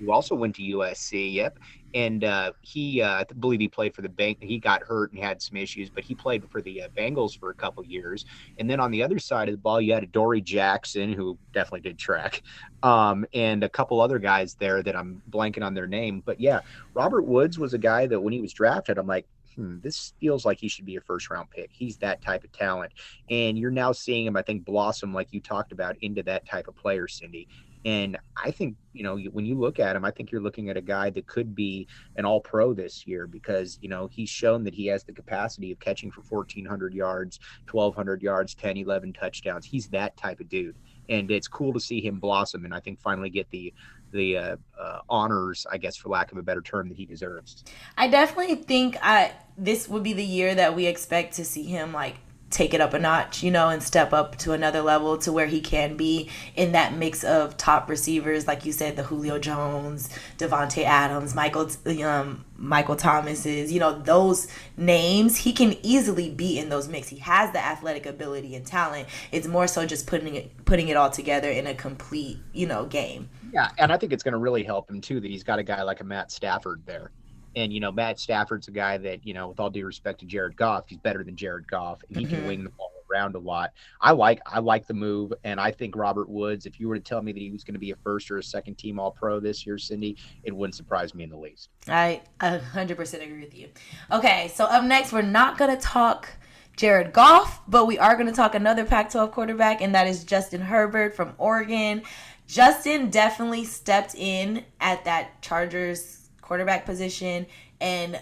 who 0.00 0.12
also 0.12 0.34
went 0.34 0.54
to 0.56 0.62
USC. 0.62 1.34
Yep, 1.34 1.58
and 1.94 2.24
uh, 2.24 2.52
he 2.60 3.02
uh, 3.02 3.20
I 3.20 3.24
believe 3.38 3.60
he 3.60 3.68
played 3.68 3.94
for 3.94 4.02
the 4.02 4.08
bank. 4.08 4.38
He 4.40 4.58
got 4.58 4.82
hurt 4.82 5.12
and 5.12 5.22
had 5.22 5.42
some 5.42 5.56
issues, 5.56 5.90
but 5.90 6.04
he 6.04 6.14
played 6.14 6.48
for 6.50 6.62
the 6.62 6.82
uh, 6.82 6.88
Bengals 6.96 7.38
for 7.38 7.50
a 7.50 7.54
couple 7.54 7.84
years. 7.84 8.24
And 8.58 8.68
then 8.68 8.80
on 8.80 8.90
the 8.90 9.02
other 9.02 9.18
side 9.18 9.48
of 9.48 9.52
the 9.52 9.58
ball, 9.58 9.80
you 9.80 9.92
had 9.92 10.04
Adoree 10.04 10.40
Jackson, 10.40 11.12
who 11.12 11.38
definitely 11.52 11.80
did 11.80 11.98
track, 11.98 12.42
um, 12.82 13.26
and 13.34 13.64
a 13.64 13.68
couple 13.68 14.00
other 14.00 14.18
guys 14.18 14.54
there 14.54 14.82
that 14.82 14.96
I'm 14.96 15.22
blanking 15.30 15.64
on 15.64 15.74
their 15.74 15.86
name. 15.86 16.22
But 16.24 16.40
yeah, 16.40 16.60
Robert 16.94 17.22
Woods 17.22 17.58
was 17.58 17.74
a 17.74 17.78
guy 17.78 18.06
that 18.06 18.20
when 18.20 18.32
he 18.32 18.40
was 18.40 18.52
drafted, 18.52 18.98
I'm 18.98 19.06
like. 19.06 19.26
Hmm, 19.58 19.80
this 19.80 20.14
feels 20.20 20.46
like 20.46 20.60
he 20.60 20.68
should 20.68 20.86
be 20.86 20.94
a 20.94 21.00
first 21.00 21.30
round 21.30 21.50
pick. 21.50 21.70
He's 21.72 21.96
that 21.98 22.22
type 22.22 22.44
of 22.44 22.52
talent. 22.52 22.92
And 23.28 23.58
you're 23.58 23.72
now 23.72 23.90
seeing 23.90 24.24
him, 24.24 24.36
I 24.36 24.42
think, 24.42 24.64
blossom, 24.64 25.12
like 25.12 25.32
you 25.32 25.40
talked 25.40 25.72
about, 25.72 25.96
into 26.00 26.22
that 26.24 26.46
type 26.46 26.68
of 26.68 26.76
player, 26.76 27.08
Cindy. 27.08 27.48
And 27.84 28.18
I 28.36 28.52
think, 28.52 28.76
you 28.92 29.02
know, 29.02 29.18
when 29.32 29.46
you 29.46 29.58
look 29.58 29.80
at 29.80 29.96
him, 29.96 30.04
I 30.04 30.12
think 30.12 30.30
you're 30.30 30.42
looking 30.42 30.68
at 30.68 30.76
a 30.76 30.80
guy 30.80 31.10
that 31.10 31.26
could 31.26 31.56
be 31.56 31.88
an 32.16 32.24
all 32.24 32.40
pro 32.40 32.72
this 32.72 33.04
year 33.04 33.26
because, 33.26 33.78
you 33.80 33.88
know, 33.88 34.08
he's 34.12 34.28
shown 34.30 34.62
that 34.64 34.74
he 34.74 34.86
has 34.86 35.04
the 35.04 35.12
capacity 35.12 35.72
of 35.72 35.80
catching 35.80 36.12
for 36.12 36.22
1,400 36.28 36.94
yards, 36.94 37.40
1,200 37.70 38.22
yards, 38.22 38.54
10, 38.54 38.76
11 38.76 39.12
touchdowns. 39.12 39.66
He's 39.66 39.88
that 39.88 40.16
type 40.16 40.38
of 40.40 40.48
dude. 40.48 40.76
And 41.08 41.30
it's 41.30 41.48
cool 41.48 41.72
to 41.72 41.80
see 41.80 42.00
him 42.00 42.20
blossom 42.20 42.64
and 42.64 42.74
I 42.74 42.80
think 42.80 43.00
finally 43.00 43.30
get 43.30 43.48
the 43.50 43.72
the 44.12 44.36
uh, 44.36 44.56
uh, 44.78 45.00
honors, 45.08 45.66
I 45.70 45.78
guess, 45.78 45.96
for 45.96 46.08
lack 46.08 46.32
of 46.32 46.38
a 46.38 46.42
better 46.42 46.62
term, 46.62 46.88
that 46.88 46.96
he 46.96 47.04
deserves. 47.04 47.64
I 47.96 48.08
definitely 48.08 48.56
think 48.56 48.96
I 49.02 49.32
this 49.56 49.88
would 49.88 50.02
be 50.02 50.12
the 50.12 50.24
year 50.24 50.54
that 50.54 50.76
we 50.76 50.86
expect 50.86 51.34
to 51.34 51.44
see 51.44 51.64
him 51.64 51.92
like 51.92 52.16
take 52.50 52.72
it 52.72 52.80
up 52.80 52.94
a 52.94 52.98
notch, 52.98 53.42
you 53.42 53.50
know, 53.50 53.68
and 53.68 53.82
step 53.82 54.12
up 54.12 54.36
to 54.36 54.52
another 54.52 54.80
level 54.80 55.18
to 55.18 55.30
where 55.32 55.46
he 55.46 55.60
can 55.60 55.96
be 55.96 56.30
in 56.56 56.72
that 56.72 56.94
mix 56.94 57.22
of 57.22 57.56
top 57.56 57.90
receivers, 57.90 58.46
like 58.46 58.64
you 58.64 58.72
said, 58.72 58.96
the 58.96 59.02
Julio 59.02 59.38
Jones, 59.38 60.08
Davante 60.38 60.84
Adams, 60.84 61.34
Michael 61.34 61.70
um, 62.02 62.44
Michael 62.56 62.96
Thomas's, 62.96 63.70
you 63.70 63.78
know, 63.78 63.98
those 63.98 64.48
names. 64.76 65.36
He 65.36 65.52
can 65.52 65.76
easily 65.82 66.30
be 66.30 66.58
in 66.58 66.70
those 66.70 66.88
mix. 66.88 67.08
He 67.08 67.18
has 67.18 67.52
the 67.52 67.62
athletic 67.64 68.06
ability 68.06 68.54
and 68.54 68.66
talent. 68.66 69.08
It's 69.30 69.46
more 69.46 69.66
so 69.66 69.84
just 69.84 70.06
putting 70.06 70.34
it 70.34 70.64
putting 70.64 70.88
it 70.88 70.96
all 70.96 71.10
together 71.10 71.50
in 71.50 71.66
a 71.66 71.74
complete, 71.74 72.38
you 72.52 72.66
know, 72.66 72.86
game. 72.86 73.28
Yeah, 73.52 73.70
and 73.78 73.92
I 73.92 73.96
think 73.96 74.12
it's 74.12 74.22
going 74.22 74.32
to 74.32 74.38
really 74.38 74.62
help 74.62 74.90
him 74.90 75.00
too 75.00 75.20
that 75.20 75.30
he's 75.30 75.44
got 75.44 75.58
a 75.58 75.62
guy 75.62 75.82
like 75.82 76.00
a 76.00 76.04
Matt 76.04 76.30
Stafford 76.30 76.82
there. 76.86 77.10
And 77.56 77.72
you 77.72 77.80
know, 77.80 77.90
Matt 77.90 78.20
Stafford's 78.20 78.68
a 78.68 78.70
guy 78.70 78.98
that 78.98 79.26
you 79.26 79.34
know, 79.34 79.48
with 79.48 79.60
all 79.60 79.70
due 79.70 79.86
respect 79.86 80.20
to 80.20 80.26
Jared 80.26 80.56
Goff, 80.56 80.84
he's 80.86 80.98
better 80.98 81.24
than 81.24 81.36
Jared 81.36 81.68
Goff, 81.68 82.02
and 82.08 82.18
he 82.18 82.24
mm-hmm. 82.24 82.34
can 82.34 82.46
wing 82.46 82.64
the 82.64 82.70
ball 82.70 82.92
around 83.10 83.34
a 83.34 83.38
lot. 83.38 83.72
I 84.00 84.12
like 84.12 84.40
I 84.46 84.58
like 84.60 84.86
the 84.86 84.94
move, 84.94 85.32
and 85.44 85.60
I 85.60 85.70
think 85.70 85.96
Robert 85.96 86.28
Woods. 86.28 86.66
If 86.66 86.78
you 86.78 86.88
were 86.88 86.96
to 86.96 87.00
tell 87.00 87.22
me 87.22 87.32
that 87.32 87.40
he 87.40 87.50
was 87.50 87.64
going 87.64 87.74
to 87.74 87.80
be 87.80 87.90
a 87.90 87.96
first 87.96 88.30
or 88.30 88.38
a 88.38 88.42
second 88.42 88.76
team 88.76 88.98
All 88.98 89.10
Pro 89.10 89.40
this 89.40 89.66
year, 89.66 89.78
Cindy, 89.78 90.16
it 90.44 90.54
wouldn't 90.54 90.74
surprise 90.74 91.14
me 91.14 91.24
in 91.24 91.30
the 91.30 91.36
least. 91.36 91.70
I 91.88 92.22
100% 92.40 93.22
agree 93.22 93.40
with 93.40 93.54
you. 93.54 93.68
Okay, 94.12 94.50
so 94.54 94.64
up 94.64 94.84
next, 94.84 95.12
we're 95.12 95.22
not 95.22 95.58
going 95.58 95.74
to 95.74 95.82
talk. 95.82 96.28
Jared 96.76 97.12
Goff, 97.12 97.60
but 97.66 97.86
we 97.86 97.98
are 97.98 98.14
going 98.14 98.28
to 98.28 98.32
talk 98.32 98.54
another 98.54 98.84
Pac 98.84 99.10
12 99.10 99.32
quarterback, 99.32 99.80
and 99.80 99.96
that 99.96 100.06
is 100.06 100.22
Justin 100.22 100.60
Herbert 100.60 101.12
from 101.16 101.34
Oregon. 101.36 102.02
Justin 102.48 103.10
definitely 103.10 103.64
stepped 103.64 104.14
in 104.16 104.64
at 104.80 105.04
that 105.04 105.40
Chargers 105.42 106.28
quarterback 106.40 106.86
position 106.86 107.46
and 107.80 108.20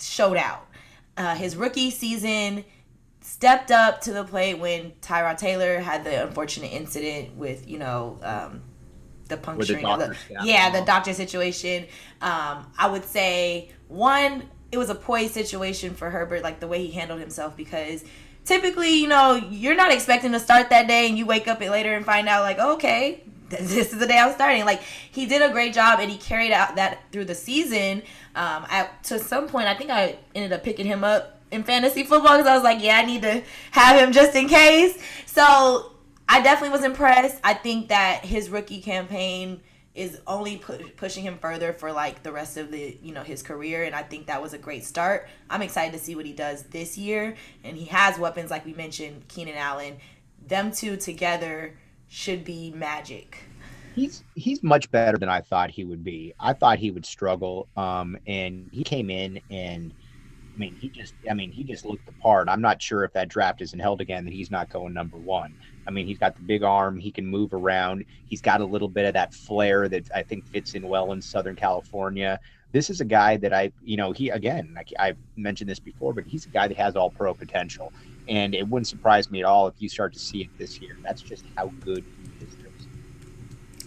showed 0.00 0.36
out. 0.36 0.66
Uh, 1.16 1.34
his 1.34 1.56
rookie 1.56 1.90
season 1.90 2.64
stepped 3.20 3.72
up 3.72 4.00
to 4.00 4.12
the 4.12 4.22
plate 4.22 4.54
when 4.54 4.92
Tyrod 5.02 5.36
Taylor 5.38 5.80
had 5.80 6.04
the 6.04 6.24
unfortunate 6.24 6.72
incident 6.72 7.34
with, 7.34 7.68
you 7.68 7.78
know, 7.78 8.18
um, 8.22 8.62
the 9.28 9.36
puncturing 9.36 9.82
the 9.82 9.90
of 9.90 9.98
the 9.98 10.16
yeah, 10.44 10.70
the 10.70 10.86
doctor 10.86 11.12
situation. 11.12 11.84
Um, 12.22 12.72
I 12.78 12.88
would 12.88 13.04
say 13.04 13.70
one, 13.88 14.48
it 14.70 14.78
was 14.78 14.88
a 14.88 14.94
poised 14.94 15.34
situation 15.34 15.94
for 15.94 16.10
Herbert, 16.10 16.42
like 16.42 16.60
the 16.60 16.68
way 16.68 16.86
he 16.86 16.92
handled 16.92 17.20
himself, 17.20 17.56
because 17.56 18.04
typically, 18.44 19.00
you 19.00 19.08
know, 19.08 19.34
you're 19.34 19.74
not 19.74 19.92
expecting 19.92 20.30
to 20.32 20.38
start 20.40 20.70
that 20.70 20.86
day, 20.86 21.08
and 21.08 21.18
you 21.18 21.26
wake 21.26 21.48
up 21.48 21.60
it 21.60 21.70
later 21.70 21.94
and 21.94 22.06
find 22.06 22.28
out, 22.28 22.42
like, 22.42 22.58
okay, 22.58 23.24
this 23.60 23.92
is 23.92 23.98
the 23.98 24.06
day 24.06 24.18
I'm 24.18 24.32
starting. 24.34 24.64
Like 24.64 24.82
he 24.82 25.26
did 25.26 25.42
a 25.42 25.50
great 25.52 25.72
job 25.72 26.00
and 26.00 26.10
he 26.10 26.18
carried 26.18 26.52
out 26.52 26.76
that 26.76 27.00
through 27.12 27.24
the 27.24 27.34
season. 27.34 28.02
Um, 28.34 28.66
I, 28.68 28.88
to 29.04 29.18
some 29.18 29.48
point, 29.48 29.68
I 29.68 29.74
think 29.74 29.90
I 29.90 30.18
ended 30.34 30.52
up 30.52 30.62
picking 30.62 30.86
him 30.86 31.02
up 31.02 31.40
in 31.50 31.64
fantasy 31.64 32.04
football 32.04 32.36
because 32.36 32.46
I 32.46 32.54
was 32.54 32.62
like, 32.62 32.82
yeah, 32.82 32.98
I 32.98 33.04
need 33.04 33.22
to 33.22 33.42
have 33.70 33.98
him 33.98 34.12
just 34.12 34.34
in 34.36 34.48
case. 34.48 34.98
So 35.26 35.92
I 36.28 36.42
definitely 36.42 36.76
was 36.76 36.84
impressed. 36.84 37.38
I 37.42 37.54
think 37.54 37.88
that 37.88 38.24
his 38.24 38.50
rookie 38.50 38.82
campaign 38.82 39.62
is 39.94 40.20
only 40.26 40.58
pu- 40.58 40.90
pushing 40.96 41.24
him 41.24 41.38
further 41.38 41.72
for 41.72 41.90
like 41.90 42.22
the 42.22 42.30
rest 42.30 42.56
of 42.56 42.70
the 42.70 42.96
you 43.02 43.12
know 43.12 43.24
his 43.24 43.42
career 43.42 43.82
and 43.82 43.96
i 43.96 44.02
think 44.02 44.28
that 44.28 44.40
was 44.40 44.52
a 44.52 44.58
great 44.58 44.84
start 44.84 45.26
i'm 45.50 45.60
excited 45.60 45.92
to 45.92 45.98
see 45.98 46.14
what 46.14 46.24
he 46.24 46.32
does 46.32 46.62
this 46.64 46.96
year 46.96 47.34
and 47.64 47.76
he 47.76 47.84
has 47.86 48.16
weapons 48.16 48.48
like 48.48 48.64
we 48.64 48.72
mentioned 48.74 49.26
keenan 49.26 49.56
allen 49.56 49.96
them 50.46 50.70
two 50.70 50.96
together 50.96 51.74
should 52.08 52.44
be 52.44 52.70
magic. 52.72 53.38
He's 53.94 54.22
he's 54.34 54.62
much 54.62 54.90
better 54.90 55.18
than 55.18 55.28
I 55.28 55.40
thought 55.40 55.70
he 55.70 55.84
would 55.84 56.04
be. 56.04 56.32
I 56.38 56.52
thought 56.52 56.78
he 56.78 56.90
would 56.90 57.06
struggle, 57.06 57.68
um, 57.76 58.16
and 58.26 58.68
he 58.72 58.84
came 58.84 59.10
in 59.10 59.40
and 59.50 59.92
I 60.56 60.58
mean 60.60 60.76
he 60.76 60.90
just 60.90 61.14
I 61.30 61.34
mean 61.34 61.52
he 61.52 61.64
just 61.64 61.84
looked 61.86 62.06
the 62.06 62.12
part. 62.14 62.48
I'm 62.48 62.60
not 62.62 62.82
sure 62.82 63.04
if 63.04 63.12
that 63.14 63.28
draft 63.28 63.62
isn't 63.62 63.78
held 63.80 64.00
again 64.00 64.24
that 64.26 64.34
he's 64.34 64.50
not 64.52 64.70
going 64.70 64.94
number 64.94 65.18
one. 65.18 65.56
I 65.86 65.90
mean 65.92 66.06
he's 66.06 66.18
got 66.18 66.36
the 66.36 66.42
big 66.42 66.62
arm, 66.64 66.98
he 66.98 67.12
can 67.12 67.26
move 67.26 67.54
around, 67.54 68.04
he's 68.26 68.42
got 68.42 68.60
a 68.62 68.66
little 68.66 68.88
bit 68.88 69.06
of 69.06 69.14
that 69.14 69.34
flair 69.34 69.88
that 69.88 70.08
I 70.14 70.22
think 70.24 70.46
fits 70.48 70.74
in 70.74 70.86
well 70.88 71.12
in 71.12 71.22
Southern 71.22 71.56
California. 71.56 72.40
This 72.72 72.90
is 72.90 73.00
a 73.00 73.04
guy 73.06 73.36
that 73.38 73.54
I 73.54 73.72
you 73.82 73.96
know 73.96 74.12
he 74.12 74.30
again 74.30 74.76
I, 74.78 74.84
I've 75.08 75.18
mentioned 75.36 75.70
this 75.70 75.80
before, 75.80 76.14
but 76.14 76.24
he's 76.26 76.46
a 76.46 76.50
guy 76.50 76.68
that 76.68 76.76
has 76.78 76.96
all 76.96 77.10
pro 77.10 77.34
potential 77.34 77.94
and 78.28 78.54
it 78.54 78.68
wouldn't 78.68 78.86
surprise 78.86 79.30
me 79.30 79.40
at 79.40 79.44
all 79.44 79.66
if 79.66 79.74
you 79.78 79.88
start 79.88 80.12
to 80.12 80.18
see 80.18 80.42
it 80.42 80.48
this 80.58 80.80
year. 80.80 80.96
That's 81.02 81.22
just 81.22 81.44
how 81.56 81.72
good 81.80 82.04
he 82.38 82.44
is. 82.44 82.56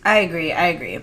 I 0.03 0.19
agree. 0.19 0.51
I 0.51 0.67
agree. 0.67 0.99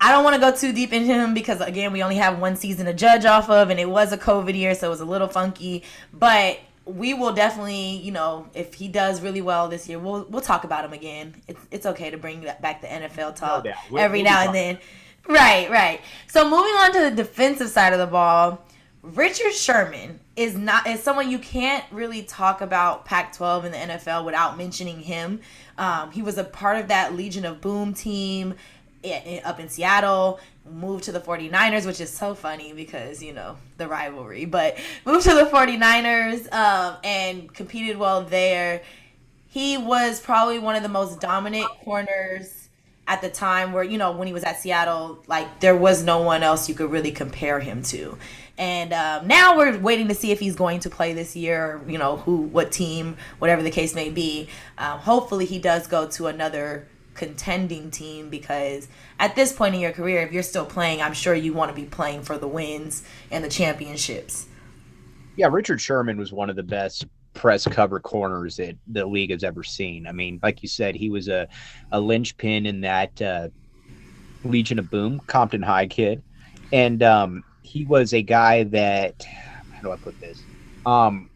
I 0.00 0.12
don't 0.12 0.24
want 0.24 0.34
to 0.34 0.40
go 0.40 0.54
too 0.54 0.72
deep 0.72 0.92
into 0.92 1.12
him 1.12 1.34
because 1.34 1.60
again, 1.60 1.92
we 1.92 2.02
only 2.02 2.16
have 2.16 2.38
one 2.38 2.56
season 2.56 2.86
to 2.86 2.92
judge 2.92 3.24
off 3.24 3.48
of, 3.48 3.70
and 3.70 3.80
it 3.80 3.88
was 3.88 4.12
a 4.12 4.18
COVID 4.18 4.54
year, 4.54 4.74
so 4.74 4.88
it 4.88 4.90
was 4.90 5.00
a 5.00 5.04
little 5.04 5.28
funky. 5.28 5.82
But 6.12 6.58
we 6.84 7.14
will 7.14 7.32
definitely, 7.32 7.96
you 7.96 8.12
know, 8.12 8.48
if 8.54 8.74
he 8.74 8.88
does 8.88 9.22
really 9.22 9.40
well 9.40 9.68
this 9.68 9.88
year, 9.88 9.98
we'll 9.98 10.26
we'll 10.28 10.42
talk 10.42 10.64
about 10.64 10.84
him 10.84 10.92
again. 10.92 11.34
It's 11.48 11.66
it's 11.70 11.86
okay 11.86 12.10
to 12.10 12.18
bring 12.18 12.42
back 12.42 12.82
the 12.82 12.88
NFL 12.88 13.36
talk 13.36 13.64
no 13.64 13.96
every 13.96 14.22
we'll 14.22 14.30
now 14.30 14.46
and 14.46 14.54
then. 14.54 14.78
Right, 15.26 15.70
right. 15.70 16.00
So 16.26 16.44
moving 16.44 16.74
on 16.74 16.92
to 16.92 17.00
the 17.00 17.10
defensive 17.10 17.70
side 17.70 17.94
of 17.94 17.98
the 17.98 18.06
ball, 18.06 18.62
Richard 19.04 19.52
Sherman 19.52 20.18
is 20.34 20.56
not 20.56 20.86
is 20.86 21.02
someone 21.02 21.30
you 21.30 21.38
can't 21.38 21.84
really 21.92 22.22
talk 22.22 22.62
about 22.62 23.04
Pac-12 23.04 23.64
in 23.64 23.72
the 23.72 23.78
NFL 23.78 24.24
without 24.24 24.56
mentioning 24.56 25.00
him. 25.00 25.40
Um, 25.76 26.10
he 26.10 26.22
was 26.22 26.38
a 26.38 26.44
part 26.44 26.78
of 26.78 26.88
that 26.88 27.14
Legion 27.14 27.44
of 27.44 27.60
Boom 27.60 27.92
team 27.92 28.54
up 29.44 29.60
in 29.60 29.68
Seattle, 29.68 30.40
moved 30.70 31.04
to 31.04 31.12
the 31.12 31.20
49ers, 31.20 31.84
which 31.84 32.00
is 32.00 32.10
so 32.10 32.34
funny 32.34 32.72
because, 32.72 33.22
you 33.22 33.34
know, 33.34 33.58
the 33.76 33.86
rivalry, 33.86 34.46
but 34.46 34.78
moved 35.04 35.24
to 35.24 35.34
the 35.34 35.44
49ers 35.44 36.50
um, 36.54 36.96
and 37.04 37.52
competed 37.52 37.98
well 37.98 38.22
there. 38.22 38.80
He 39.48 39.76
was 39.76 40.18
probably 40.18 40.58
one 40.58 40.76
of 40.76 40.82
the 40.82 40.88
most 40.88 41.20
dominant 41.20 41.68
corners 41.84 42.70
at 43.06 43.20
the 43.20 43.28
time 43.28 43.72
where, 43.72 43.84
you 43.84 43.98
know, 43.98 44.12
when 44.12 44.26
he 44.26 44.32
was 44.32 44.44
at 44.44 44.58
Seattle, 44.58 45.22
like 45.26 45.60
there 45.60 45.76
was 45.76 46.02
no 46.02 46.22
one 46.22 46.42
else 46.42 46.68
you 46.70 46.74
could 46.74 46.90
really 46.90 47.12
compare 47.12 47.60
him 47.60 47.82
to. 47.82 48.16
And 48.56 48.92
um, 48.92 49.26
now 49.26 49.56
we're 49.56 49.76
waiting 49.78 50.08
to 50.08 50.14
see 50.14 50.30
if 50.30 50.38
he's 50.38 50.54
going 50.54 50.80
to 50.80 50.90
play 50.90 51.12
this 51.12 51.34
year, 51.34 51.80
you 51.88 51.98
know, 51.98 52.18
who, 52.18 52.42
what 52.42 52.70
team, 52.70 53.16
whatever 53.38 53.62
the 53.62 53.70
case 53.70 53.94
may 53.94 54.10
be. 54.10 54.48
Um, 54.78 55.00
hopefully, 55.00 55.44
he 55.44 55.58
does 55.58 55.86
go 55.86 56.06
to 56.10 56.28
another 56.28 56.86
contending 57.14 57.90
team 57.90 58.28
because 58.28 58.88
at 59.18 59.34
this 59.34 59.52
point 59.52 59.74
in 59.74 59.80
your 59.80 59.92
career, 59.92 60.20
if 60.22 60.32
you're 60.32 60.42
still 60.42 60.66
playing, 60.66 61.00
I'm 61.00 61.14
sure 61.14 61.34
you 61.34 61.52
want 61.52 61.70
to 61.70 61.74
be 61.74 61.86
playing 61.86 62.22
for 62.22 62.38
the 62.38 62.48
wins 62.48 63.02
and 63.30 63.44
the 63.44 63.48
championships. 63.48 64.46
Yeah, 65.36 65.48
Richard 65.50 65.80
Sherman 65.80 66.16
was 66.16 66.32
one 66.32 66.50
of 66.50 66.56
the 66.56 66.62
best 66.62 67.06
press 67.32 67.66
cover 67.66 67.98
corners 67.98 68.56
that 68.56 68.76
the 68.86 69.04
league 69.04 69.30
has 69.30 69.42
ever 69.42 69.64
seen. 69.64 70.06
I 70.06 70.12
mean, 70.12 70.38
like 70.42 70.62
you 70.62 70.68
said, 70.68 70.94
he 70.94 71.10
was 71.10 71.26
a, 71.28 71.48
a 71.90 72.00
linchpin 72.00 72.66
in 72.66 72.82
that 72.82 73.20
uh, 73.20 73.48
Legion 74.44 74.78
of 74.78 74.90
Boom, 74.90 75.20
Compton 75.26 75.62
High 75.62 75.88
kid. 75.88 76.22
And 76.72 77.02
um, 77.02 77.42
he 77.64 77.84
was 77.84 78.12
a 78.14 78.22
guy 78.22 78.64
that 78.64 79.24
how 79.70 79.82
do 79.82 79.92
I 79.92 79.96
put 79.96 80.18
this? 80.20 80.46
Um, 80.86 81.30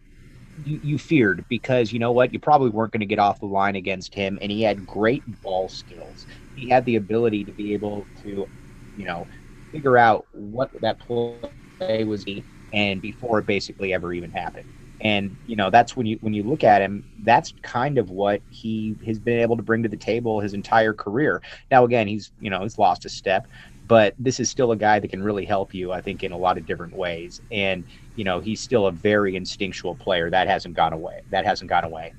you, 0.57 0.81
you 0.83 0.99
feared 0.99 1.47
because 1.49 1.93
you 1.93 1.99
know 1.99 2.13
what? 2.13 2.33
You 2.33 2.41
probably 2.41 2.71
weren't 2.71 2.93
going 2.93 3.01
to 3.01 3.07
get 3.07 3.19
off 3.21 3.41
the 3.41 3.47
line 3.47 3.77
against 3.77 4.15
him, 4.15 4.39
and 4.43 4.51
he 4.53 4.63
had 4.63 4.87
great 4.87 5.25
ball 5.43 5.69
skills. 5.69 6.27
He 6.55 6.69
had 6.69 6.85
the 6.85 6.97
ability 6.97 7.45
to 7.47 7.53
be 7.53 7.75
able 7.75 8.09
to, 8.23 8.51
you 8.97 9.07
know, 9.07 9.29
figure 9.73 9.97
out 9.97 10.27
what 10.33 10.71
that 10.83 11.01
play 11.01 12.05
was, 12.05 12.25
and 12.73 13.01
before 13.01 13.39
it 13.39 13.47
basically 13.47 13.93
ever 13.93 14.13
even 14.13 14.31
happened. 14.31 14.67
And 15.01 15.39
you 15.47 15.55
know, 15.57 15.71
that's 15.71 15.97
when 15.97 16.07
you 16.07 16.19
when 16.23 16.35
you 16.35 16.43
look 16.43 16.65
at 16.65 16.83
him, 16.83 17.05
that's 17.23 17.55
kind 17.63 17.99
of 17.99 18.11
what 18.11 18.43
he 18.49 18.97
has 19.07 19.21
been 19.21 19.39
able 19.39 19.57
to 19.57 19.63
bring 19.63 19.85
to 19.85 19.89
the 19.89 19.97
table 19.97 20.41
his 20.41 20.55
entire 20.55 20.93
career. 20.93 21.41
Now, 21.71 21.85
again, 21.85 22.09
he's 22.09 22.33
you 22.41 22.51
know 22.51 22.63
he's 22.63 22.79
lost 22.79 23.05
a 23.05 23.09
step, 23.09 23.47
but 23.89 24.15
this 24.19 24.39
is 24.39 24.51
still 24.51 24.71
a 24.73 24.77
guy 24.77 25.01
that 25.01 25.09
can 25.09 25.23
really 25.23 25.47
help 25.47 25.73
you, 25.73 25.91
I 25.93 26.03
think, 26.03 26.23
in 26.23 26.31
a 26.31 26.37
lot 26.37 26.59
of 26.59 26.67
different 26.67 26.95
ways. 26.95 27.41
And, 27.51 27.85
you 28.17 28.25
know, 28.25 28.39
he's 28.39 28.61
still 28.61 28.87
a 28.87 28.93
very 28.93 29.35
instinctual 29.35 29.95
player. 29.95 30.29
That 30.29 30.47
hasn't 30.47 30.75
gone 30.75 30.93
away. 30.93 31.23
That 31.31 31.47
hasn't 31.47 31.71
gone 31.71 31.85
away. 31.85 32.13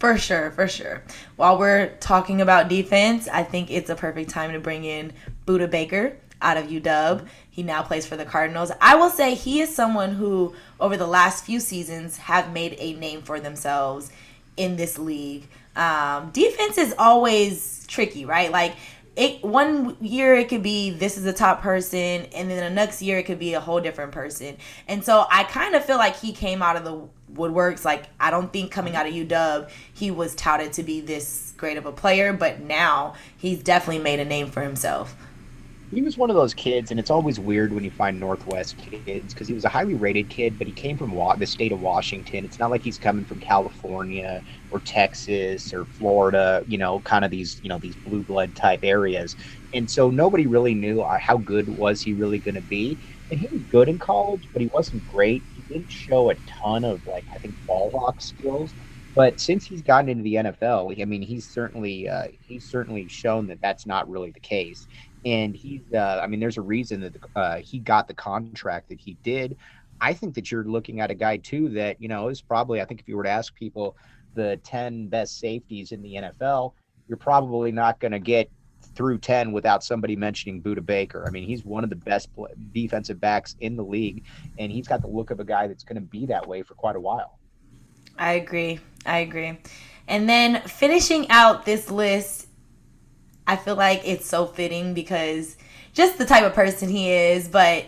For 0.00 0.18
sure, 0.18 0.50
for 0.50 0.66
sure. 0.66 1.04
While 1.36 1.58
we're 1.58 1.94
talking 2.00 2.40
about 2.40 2.68
defense, 2.68 3.28
I 3.28 3.44
think 3.44 3.70
it's 3.70 3.88
a 3.88 3.94
perfect 3.94 4.30
time 4.30 4.52
to 4.52 4.58
bring 4.58 4.82
in 4.82 5.12
Budda 5.46 5.70
Baker 5.70 6.16
out 6.42 6.56
of 6.56 6.66
UW. 6.66 7.24
He 7.48 7.62
now 7.62 7.82
plays 7.82 8.04
for 8.04 8.16
the 8.16 8.24
Cardinals. 8.24 8.72
I 8.80 8.96
will 8.96 9.10
say 9.10 9.36
he 9.36 9.60
is 9.60 9.72
someone 9.72 10.12
who, 10.14 10.56
over 10.80 10.96
the 10.96 11.06
last 11.06 11.44
few 11.44 11.60
seasons, 11.60 12.16
have 12.16 12.52
made 12.52 12.74
a 12.78 12.94
name 12.94 13.22
for 13.22 13.38
themselves 13.38 14.10
in 14.56 14.74
this 14.74 14.98
league. 14.98 15.46
Um, 15.76 16.30
defense 16.32 16.78
is 16.78 16.94
always 16.98 17.86
tricky, 17.86 18.24
right? 18.24 18.50
Like 18.50 18.74
it 19.14 19.42
one 19.44 19.96
year 20.00 20.34
it 20.34 20.48
could 20.48 20.62
be 20.62 20.90
this 20.90 21.18
is 21.18 21.24
the 21.24 21.32
top 21.32 21.60
person 21.60 22.26
and 22.34 22.50
then 22.50 22.64
the 22.64 22.70
next 22.70 23.02
year 23.02 23.18
it 23.18 23.24
could 23.24 23.38
be 23.38 23.54
a 23.54 23.60
whole 23.60 23.80
different 23.80 24.12
person. 24.12 24.56
And 24.88 25.04
so 25.04 25.26
i 25.30 25.44
kind 25.44 25.74
of 25.74 25.84
feel 25.84 25.98
like 25.98 26.16
he 26.16 26.32
came 26.32 26.62
out 26.62 26.76
of 26.76 26.84
the 26.84 27.08
woodworks 27.34 27.84
like 27.84 28.04
i 28.20 28.30
don't 28.30 28.52
think 28.52 28.70
coming 28.70 28.94
out 28.94 29.06
of 29.06 29.14
uw 29.14 29.70
he 29.94 30.10
was 30.10 30.34
touted 30.34 30.72
to 30.74 30.82
be 30.82 31.00
this 31.00 31.54
great 31.56 31.78
of 31.78 31.86
a 31.86 31.92
player 31.92 32.32
but 32.34 32.60
now 32.60 33.14
he's 33.38 33.62
definitely 33.62 34.02
made 34.02 34.20
a 34.20 34.24
name 34.24 34.50
for 34.50 34.60
himself 34.60 35.16
he 35.94 36.00
was 36.02 36.16
one 36.16 36.30
of 36.30 36.36
those 36.36 36.54
kids, 36.54 36.90
and 36.90 36.98
it's 36.98 37.10
always 37.10 37.38
weird 37.38 37.72
when 37.74 37.84
you 37.84 37.90
find 37.90 38.18
Northwest 38.18 38.78
kids 38.78 39.34
because 39.34 39.46
he 39.46 39.52
was 39.52 39.66
a 39.66 39.68
highly 39.68 39.94
rated 39.94 40.30
kid, 40.30 40.56
but 40.56 40.66
he 40.66 40.72
came 40.72 40.96
from 40.96 41.12
wa- 41.12 41.36
the 41.36 41.46
state 41.46 41.70
of 41.70 41.80
Washington. 41.80 42.46
It's 42.46 42.58
not 42.58 42.70
like 42.70 42.82
he's 42.82 42.98
coming 42.98 43.26
from 43.26 43.38
California 43.40 44.42
or 44.70 44.80
Texas 44.80 45.70
or 45.74 45.84
Florida, 45.84 46.64
you 46.66 46.78
know, 46.78 47.00
kind 47.02 47.26
of 47.26 47.30
these, 47.30 47.58
you 47.62 47.68
know, 47.68 47.78
these 47.78 47.96
blue 47.96 48.24
blood 48.24 48.54
type 48.54 48.80
areas. 48.82 49.36
And 49.74 49.88
so 49.90 50.08
nobody 50.10 50.46
really 50.46 50.74
knew 50.74 51.02
uh, 51.02 51.18
how 51.18 51.36
good 51.36 51.68
was 51.68 52.00
he 52.00 52.14
really 52.14 52.38
going 52.40 52.54
to 52.54 52.62
be. 52.62 52.98
And 53.30 53.38
he 53.38 53.48
was 53.52 53.62
good 53.64 53.88
in 53.90 53.98
college, 53.98 54.48
but 54.52 54.62
he 54.62 54.68
wasn't 54.72 55.04
great. 55.04 55.44
He 55.52 55.62
didn't 55.68 55.90
show 55.90 56.30
a 56.30 56.36
ton 56.64 56.84
of 56.84 57.04
like 57.06 57.26
I 57.34 57.38
think 57.38 57.56
ball 57.66 57.90
hawk 57.94 58.20
skills. 58.22 58.74
But 59.14 59.40
since 59.40 59.66
he's 59.66 59.82
gotten 59.82 60.08
into 60.08 60.22
the 60.22 60.38
NFL, 60.38 60.90
I 60.98 61.04
mean, 61.04 61.20
he's 61.20 61.46
certainly 61.46 62.08
uh, 62.08 62.28
he's 62.40 62.64
certainly 62.66 63.08
shown 63.08 63.46
that 63.48 63.60
that's 63.60 63.84
not 63.86 64.08
really 64.08 64.30
the 64.30 64.40
case 64.40 64.86
and 65.24 65.54
he's 65.56 65.82
uh, 65.94 66.20
i 66.22 66.26
mean 66.26 66.40
there's 66.40 66.58
a 66.58 66.62
reason 66.62 67.00
that 67.00 67.16
uh, 67.36 67.56
he 67.56 67.78
got 67.78 68.08
the 68.08 68.14
contract 68.14 68.88
that 68.88 69.00
he 69.00 69.14
did 69.22 69.56
i 70.00 70.12
think 70.12 70.34
that 70.34 70.50
you're 70.50 70.64
looking 70.64 71.00
at 71.00 71.10
a 71.10 71.14
guy 71.14 71.36
too 71.36 71.68
that 71.68 72.00
you 72.00 72.08
know 72.08 72.28
is 72.28 72.40
probably 72.40 72.80
i 72.80 72.84
think 72.84 73.00
if 73.00 73.08
you 73.08 73.16
were 73.16 73.22
to 73.22 73.30
ask 73.30 73.54
people 73.54 73.96
the 74.34 74.58
10 74.64 75.08
best 75.08 75.38
safeties 75.38 75.92
in 75.92 76.02
the 76.02 76.14
nfl 76.14 76.72
you're 77.08 77.16
probably 77.16 77.72
not 77.72 78.00
going 78.00 78.12
to 78.12 78.18
get 78.18 78.50
through 78.94 79.18
10 79.18 79.52
without 79.52 79.82
somebody 79.82 80.16
mentioning 80.16 80.62
Budda 80.62 80.84
Baker. 80.84 81.24
I 81.26 81.30
mean, 81.30 81.44
he's 81.44 81.64
one 81.64 81.84
of 81.84 81.90
the 81.90 81.96
best 81.96 82.28
defensive 82.72 83.20
backs 83.20 83.56
in 83.60 83.76
the 83.76 83.84
league, 83.84 84.24
and 84.58 84.70
he's 84.70 84.86
got 84.86 85.00
the 85.00 85.08
look 85.08 85.30
of 85.30 85.40
a 85.40 85.44
guy 85.44 85.66
that's 85.66 85.84
going 85.84 85.96
to 85.96 86.02
be 86.02 86.26
that 86.26 86.46
way 86.46 86.62
for 86.62 86.74
quite 86.74 86.96
a 86.96 87.00
while. 87.00 87.38
I 88.18 88.32
agree. 88.34 88.80
I 89.06 89.18
agree. 89.18 89.58
And 90.08 90.28
then 90.28 90.60
finishing 90.62 91.30
out 91.30 91.64
this 91.64 91.90
list 91.90 92.48
I 93.46 93.56
feel 93.56 93.76
like 93.76 94.02
it's 94.04 94.26
so 94.26 94.46
fitting 94.46 94.94
because 94.94 95.56
just 95.92 96.18
the 96.18 96.24
type 96.24 96.44
of 96.44 96.54
person 96.54 96.88
he 96.88 97.10
is, 97.10 97.48
but 97.48 97.86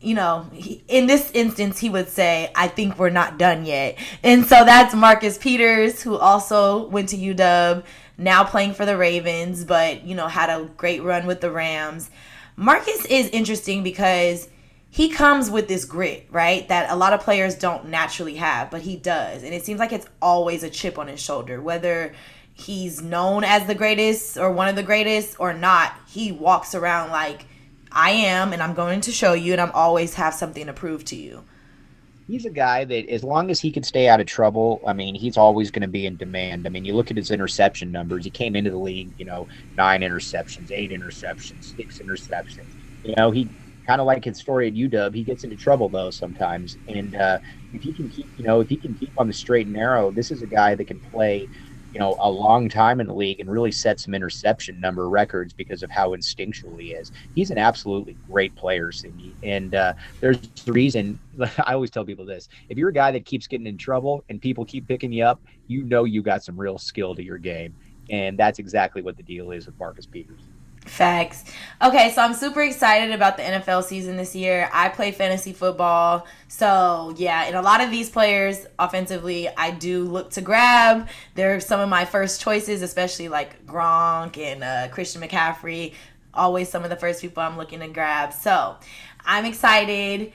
you 0.00 0.14
know, 0.14 0.46
in 0.86 1.06
this 1.06 1.30
instance, 1.32 1.78
he 1.78 1.88
would 1.88 2.08
say, 2.08 2.52
I 2.54 2.68
think 2.68 2.98
we're 2.98 3.08
not 3.08 3.38
done 3.38 3.64
yet. 3.64 3.96
And 4.22 4.44
so 4.44 4.64
that's 4.64 4.94
Marcus 4.94 5.38
Peters, 5.38 6.02
who 6.02 6.18
also 6.18 6.86
went 6.88 7.08
to 7.08 7.16
UW, 7.16 7.82
now 8.18 8.44
playing 8.44 8.74
for 8.74 8.84
the 8.84 8.98
Ravens, 8.98 9.64
but, 9.64 10.04
you 10.04 10.14
know, 10.14 10.28
had 10.28 10.50
a 10.50 10.66
great 10.76 11.02
run 11.02 11.26
with 11.26 11.40
the 11.40 11.50
Rams. 11.50 12.10
Marcus 12.54 13.06
is 13.06 13.28
interesting 13.30 13.82
because 13.82 14.48
he 14.90 15.08
comes 15.08 15.50
with 15.50 15.68
this 15.68 15.86
grit, 15.86 16.26
right? 16.30 16.68
That 16.68 16.90
a 16.90 16.96
lot 16.96 17.14
of 17.14 17.20
players 17.20 17.56
don't 17.56 17.88
naturally 17.88 18.36
have, 18.36 18.70
but 18.70 18.82
he 18.82 18.96
does. 18.96 19.42
And 19.42 19.54
it 19.54 19.64
seems 19.64 19.80
like 19.80 19.92
it's 19.92 20.06
always 20.20 20.62
a 20.62 20.70
chip 20.70 20.98
on 20.98 21.08
his 21.08 21.20
shoulder, 21.20 21.60
whether 21.60 22.14
he's 22.54 23.02
known 23.02 23.44
as 23.44 23.66
the 23.66 23.74
greatest 23.74 24.38
or 24.38 24.50
one 24.50 24.68
of 24.68 24.76
the 24.76 24.82
greatest 24.82 25.36
or 25.38 25.52
not, 25.52 25.92
he 26.08 26.32
walks 26.32 26.74
around 26.74 27.10
like 27.10 27.46
I 27.92 28.10
am 28.10 28.52
and 28.52 28.62
I'm 28.62 28.74
going 28.74 29.02
to 29.02 29.12
show 29.12 29.34
you 29.34 29.52
and 29.52 29.60
I'm 29.60 29.72
always 29.72 30.14
have 30.14 30.34
something 30.34 30.66
to 30.66 30.72
prove 30.72 31.04
to 31.06 31.16
you. 31.16 31.44
He's 32.26 32.46
a 32.46 32.50
guy 32.50 32.84
that 32.86 33.10
as 33.10 33.22
long 33.22 33.50
as 33.50 33.60
he 33.60 33.70
can 33.70 33.82
stay 33.82 34.08
out 34.08 34.20
of 34.20 34.26
trouble, 34.26 34.80
I 34.86 34.94
mean, 34.94 35.14
he's 35.14 35.36
always 35.36 35.70
going 35.70 35.82
to 35.82 35.88
be 35.88 36.06
in 36.06 36.16
demand. 36.16 36.66
I 36.66 36.70
mean, 36.70 36.84
you 36.86 36.94
look 36.94 37.10
at 37.10 37.18
his 37.18 37.30
interception 37.30 37.92
numbers. 37.92 38.24
He 38.24 38.30
came 38.30 38.56
into 38.56 38.70
the 38.70 38.78
league, 38.78 39.12
you 39.18 39.26
know, 39.26 39.46
nine 39.76 40.00
interceptions, 40.00 40.70
eight 40.70 40.90
interceptions, 40.90 41.74
six 41.76 41.98
interceptions. 41.98 42.76
You 43.02 43.14
know, 43.18 43.30
he 43.30 43.50
kind 43.86 44.00
of 44.00 44.06
like 44.06 44.24
his 44.24 44.38
story 44.38 44.68
at 44.68 44.74
UW. 44.74 45.14
He 45.14 45.22
gets 45.22 45.44
into 45.44 45.56
trouble 45.56 45.90
though 45.90 46.10
sometimes, 46.10 46.78
and 46.88 47.14
uh, 47.14 47.38
if 47.72 47.82
he 47.82 47.92
can 47.92 48.08
keep, 48.08 48.30
you 48.36 48.44
know, 48.44 48.60
if 48.60 48.70
he 48.70 48.76
can 48.78 48.94
keep 48.94 49.12
on 49.18 49.26
the 49.26 49.32
straight 49.34 49.66
and 49.66 49.74
narrow, 49.74 50.10
this 50.10 50.30
is 50.30 50.40
a 50.40 50.46
guy 50.46 50.74
that 50.74 50.86
can 50.86 51.00
play 51.00 51.50
you 51.94 52.00
know, 52.00 52.16
a 52.18 52.28
long 52.28 52.68
time 52.68 53.00
in 53.00 53.06
the 53.06 53.14
league 53.14 53.38
and 53.38 53.48
really 53.48 53.70
set 53.70 54.00
some 54.00 54.14
interception 54.14 54.80
number 54.80 55.08
records 55.08 55.52
because 55.52 55.84
of 55.84 55.90
how 55.90 56.12
instinctual 56.12 56.76
he 56.76 56.92
is. 56.92 57.12
He's 57.36 57.52
an 57.52 57.58
absolutely 57.58 58.16
great 58.28 58.54
player, 58.56 58.90
Cindy. 58.90 59.32
And 59.44 59.76
uh, 59.76 59.94
there's 60.20 60.38
the 60.64 60.72
reason 60.72 61.20
I 61.64 61.74
always 61.74 61.90
tell 61.90 62.04
people 62.04 62.26
this 62.26 62.48
if 62.68 62.76
you're 62.76 62.88
a 62.88 62.92
guy 62.92 63.12
that 63.12 63.24
keeps 63.24 63.46
getting 63.46 63.68
in 63.68 63.78
trouble 63.78 64.24
and 64.28 64.40
people 64.40 64.64
keep 64.64 64.88
picking 64.88 65.12
you 65.12 65.24
up, 65.24 65.40
you 65.68 65.84
know 65.84 66.02
you 66.02 66.20
got 66.20 66.42
some 66.42 66.58
real 66.60 66.78
skill 66.78 67.14
to 67.14 67.22
your 67.22 67.38
game. 67.38 67.74
And 68.10 68.36
that's 68.36 68.58
exactly 68.58 69.00
what 69.00 69.16
the 69.16 69.22
deal 69.22 69.52
is 69.52 69.66
with 69.66 69.78
Marcus 69.78 70.04
Peters. 70.04 70.40
Facts. 70.84 71.44
Okay, 71.82 72.12
so 72.12 72.22
I'm 72.22 72.34
super 72.34 72.60
excited 72.60 73.12
about 73.12 73.36
the 73.36 73.42
NFL 73.42 73.84
season 73.84 74.16
this 74.16 74.34
year. 74.34 74.68
I 74.72 74.90
play 74.90 75.12
fantasy 75.12 75.52
football. 75.52 76.26
So, 76.48 77.14
yeah, 77.16 77.44
and 77.44 77.56
a 77.56 77.62
lot 77.62 77.80
of 77.80 77.90
these 77.90 78.10
players 78.10 78.66
offensively, 78.78 79.48
I 79.48 79.70
do 79.70 80.04
look 80.04 80.30
to 80.32 80.40
grab. 80.40 81.08
They're 81.34 81.58
some 81.60 81.80
of 81.80 81.88
my 81.88 82.04
first 82.04 82.40
choices, 82.40 82.82
especially 82.82 83.28
like 83.28 83.66
Gronk 83.66 84.36
and 84.38 84.62
uh, 84.62 84.88
Christian 84.92 85.22
McCaffrey. 85.22 85.94
Always 86.34 86.68
some 86.68 86.84
of 86.84 86.90
the 86.90 86.96
first 86.96 87.22
people 87.22 87.42
I'm 87.42 87.56
looking 87.56 87.80
to 87.80 87.88
grab. 87.88 88.32
So, 88.32 88.76
I'm 89.24 89.46
excited. 89.46 90.32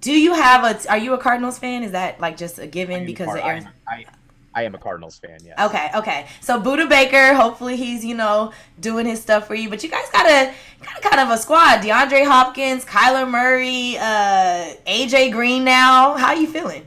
Do 0.00 0.12
you 0.12 0.34
have 0.34 0.64
a 0.64 0.90
are 0.90 0.98
you 0.98 1.14
a 1.14 1.18
Cardinals 1.18 1.58
fan? 1.58 1.82
Is 1.82 1.92
that 1.92 2.20
like 2.20 2.36
just 2.36 2.58
a 2.58 2.66
given 2.66 3.04
because 3.04 3.28
of 3.28 3.40
Aaron? 3.40 3.68
I, 3.86 4.06
I 4.54 4.64
am 4.64 4.74
a 4.74 4.78
Cardinals 4.78 5.18
fan. 5.18 5.38
Yeah. 5.44 5.66
Okay. 5.66 5.90
Okay. 5.94 6.26
So 6.40 6.60
Budda 6.60 6.88
Baker, 6.88 7.34
hopefully 7.34 7.76
he's 7.76 8.04
you 8.04 8.14
know 8.14 8.52
doing 8.80 9.06
his 9.06 9.20
stuff 9.20 9.46
for 9.46 9.54
you. 9.54 9.70
But 9.70 9.82
you 9.82 9.90
guys 9.90 10.08
got 10.12 10.26
a 10.26 10.52
got 10.82 11.02
kind 11.02 11.20
of 11.20 11.30
a 11.30 11.40
squad: 11.40 11.80
DeAndre 11.80 12.26
Hopkins, 12.26 12.84
Kyler 12.84 13.28
Murray, 13.28 13.96
uh, 13.98 14.74
AJ 14.86 15.32
Green. 15.32 15.64
Now, 15.64 16.16
how 16.16 16.28
are 16.28 16.36
you 16.36 16.48
feeling? 16.48 16.86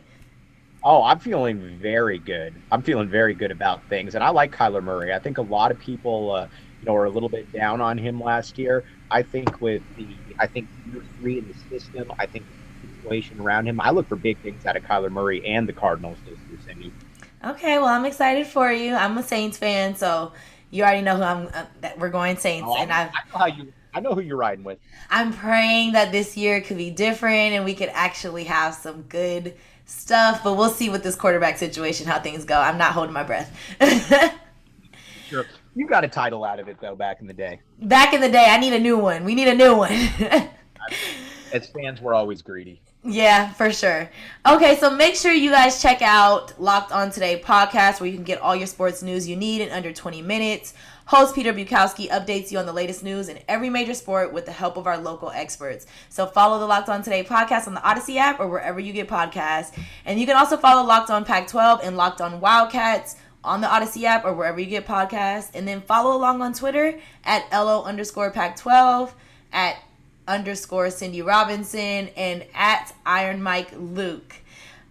Oh, 0.84 1.04
I'm 1.04 1.20
feeling 1.20 1.78
very 1.78 2.20
good. 2.20 2.54
I'm 2.70 2.82
feeling 2.82 3.08
very 3.08 3.34
good 3.34 3.52
about 3.52 3.82
things, 3.88 4.16
and 4.16 4.24
I 4.24 4.30
like 4.30 4.54
Kyler 4.54 4.84
Murray. 4.84 5.14
I 5.14 5.20
think 5.20 5.38
a 5.38 5.42
lot 5.42 5.72
of 5.72 5.80
people, 5.80 6.32
uh, 6.32 6.48
you 6.82 6.86
know, 6.86 6.96
are 6.96 7.06
a 7.06 7.10
little 7.10 7.30
bit 7.30 7.50
down 7.54 7.80
on 7.80 7.98
him 7.98 8.20
last 8.20 8.58
year. 8.58 8.84
I 9.10 9.22
think 9.22 9.62
with 9.62 9.82
the, 9.96 10.08
I 10.40 10.48
think 10.48 10.68
year 10.92 11.02
three 11.20 11.38
in 11.38 11.48
the 11.48 11.80
system, 11.80 12.12
I 12.20 12.26
think 12.26 12.44
the 12.82 13.02
situation 13.02 13.40
around 13.40 13.68
him. 13.68 13.80
I 13.80 13.92
look 13.92 14.10
for 14.10 14.18
big 14.18 14.38
things 14.40 14.66
out 14.66 14.76
of 14.76 14.84
Kyler 14.84 15.10
Murray 15.10 15.46
and 15.46 15.70
the 15.70 15.74
Cardinals 15.74 16.18
this 16.26 16.38
year. 16.38 16.92
Okay, 17.44 17.78
well, 17.78 17.88
I'm 17.88 18.06
excited 18.06 18.48
for 18.48 18.72
you. 18.72 18.96
I'm 18.96 19.18
a 19.18 19.24
Saints 19.24 19.58
fan, 19.58 19.96
so 19.96 20.32
you 20.72 20.84
already 20.84 21.02
know 21.02 21.18
who 21.18 21.24
I'm. 21.24 21.48
Uh, 21.54 21.66
that 21.82 22.00
we're 22.00 22.10
going 22.10 22.38
Saints, 22.38 22.70
oh, 22.70 22.78
and 22.78 22.92
I, 22.92 23.04
I 23.04 23.08
know 23.08 23.38
how 23.38 23.46
you. 23.48 23.74
I 23.94 24.00
know 24.00 24.14
who 24.14 24.22
you're 24.22 24.38
riding 24.38 24.64
with. 24.64 24.80
I'm 25.10 25.34
praying 25.34 25.92
that 25.92 26.12
this 26.12 26.38
year 26.38 26.62
could 26.62 26.78
be 26.78 26.90
different, 26.90 27.54
and 27.54 27.66
we 27.66 27.76
could 27.76 27.90
actually 27.90 28.46
have 28.46 28.74
some 28.74 29.04
good 29.04 29.56
stuff. 29.86 30.42
But 30.44 30.56
we'll 30.56 30.70
see 30.70 30.90
with 30.90 31.04
this 31.04 31.16
quarterback 31.16 31.58
situation 31.58 32.08
how 32.08 32.20
things 32.20 32.46
go. 32.46 32.58
I'm 32.58 32.78
not 32.78 32.94
holding 32.94 33.14
my 33.14 33.24
breath. 33.24 33.54
sure, 35.28 35.46
you 35.76 35.86
got 35.86 36.06
a 36.06 36.08
title 36.08 36.46
out 36.46 36.60
of 36.60 36.70
it 36.70 36.78
though. 36.80 36.96
Back 36.96 37.20
in 37.20 37.28
the 37.28 37.34
day. 37.34 37.60
Back 37.82 38.14
in 38.14 38.22
the 38.22 38.30
day, 38.30 38.46
I 38.48 38.58
need 38.58 38.74
a 38.74 38.80
new 38.80 38.98
one. 38.98 39.26
We 39.26 39.36
need 39.36 39.50
a 39.50 39.56
new 39.56 39.76
one. 39.76 39.92
As 41.52 41.68
fans, 41.70 42.00
we're 42.02 42.14
always 42.14 42.42
greedy. 42.42 42.82
Yeah, 43.06 43.52
for 43.52 43.74
sure. 43.74 44.10
Okay, 44.48 44.78
so 44.78 44.90
make 44.90 45.16
sure 45.16 45.34
you 45.34 45.52
guys 45.52 45.82
check 45.82 46.02
out 46.02 46.58
Locked 46.60 46.94
On 46.94 47.12
Today 47.12 47.42
podcast 47.44 48.00
where 48.00 48.10
you 48.10 48.16
can 48.16 48.24
get 48.24 48.40
all 48.40 48.56
your 48.56 48.68
sports 48.68 49.04
news 49.04 49.28
you 49.28 49.36
need 49.36 49.60
in 49.60 49.72
under 49.72 49.92
20 49.92 50.22
minutes. 50.22 50.74
Host 51.06 51.36
Peter 51.36 51.52
Bukowski 51.52 52.08
updates 52.08 52.50
you 52.50 52.60
on 52.60 52.66
the 52.66 52.72
latest 52.72 53.04
news 53.04 53.28
in 53.28 53.40
every 53.50 53.70
major 53.70 53.94
sport 53.94 54.32
with 54.32 54.46
the 54.46 54.54
help 54.54 54.78
of 54.78 54.88
our 54.88 54.98
local 54.98 55.32
experts. 55.32 55.86
So 56.08 56.26
follow 56.26 56.60
the 56.60 56.66
Locked 56.66 56.88
On 56.88 57.04
Today 57.04 57.26
podcast 57.26 57.68
on 57.68 57.74
the 57.74 57.84
Odyssey 57.84 58.18
app 58.18 58.40
or 58.40 58.48
wherever 58.48 58.80
you 58.80 58.94
get 58.94 59.10
podcasts. 59.10 59.78
And 60.06 60.18
you 60.18 60.26
can 60.26 60.38
also 60.38 60.56
follow 60.56 60.88
Locked 60.88 61.10
On 61.10 61.26
Pac 61.26 61.50
12 61.50 61.82
and 61.84 61.98
Locked 61.98 62.22
On 62.22 62.40
Wildcats 62.40 63.18
on 63.44 63.60
the 63.60 63.68
Odyssey 63.68 64.06
app 64.06 64.24
or 64.24 64.34
wherever 64.34 64.62
you 64.62 64.68
get 64.68 64.88
podcasts. 64.88 65.52
And 65.54 65.68
then 65.68 65.82
follow 65.82 66.16
along 66.16 66.42
on 66.42 66.54
Twitter 66.54 66.98
at 67.26 67.52
LO 67.52 67.84
underscore 67.84 68.32
Pac 68.32 68.56
12, 68.56 69.14
at 69.52 69.76
underscore 70.28 70.90
Cindy 70.90 71.22
Robinson 71.22 72.10
and 72.16 72.46
at 72.54 72.94
Iron 73.06 73.42
Mike 73.42 73.72
Luke. 73.78 74.36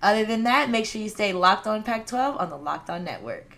Other 0.03 0.25
than 0.25 0.43
that, 0.45 0.71
make 0.71 0.87
sure 0.87 1.01
you 1.01 1.09
stay 1.09 1.33
locked 1.33 1.67
on 1.67 1.83
Pac 1.83 2.07
12 2.07 2.37
on 2.37 2.51
the 2.51 2.57
Locked 2.57 2.91
On 2.91 3.05
Network. 3.05 3.57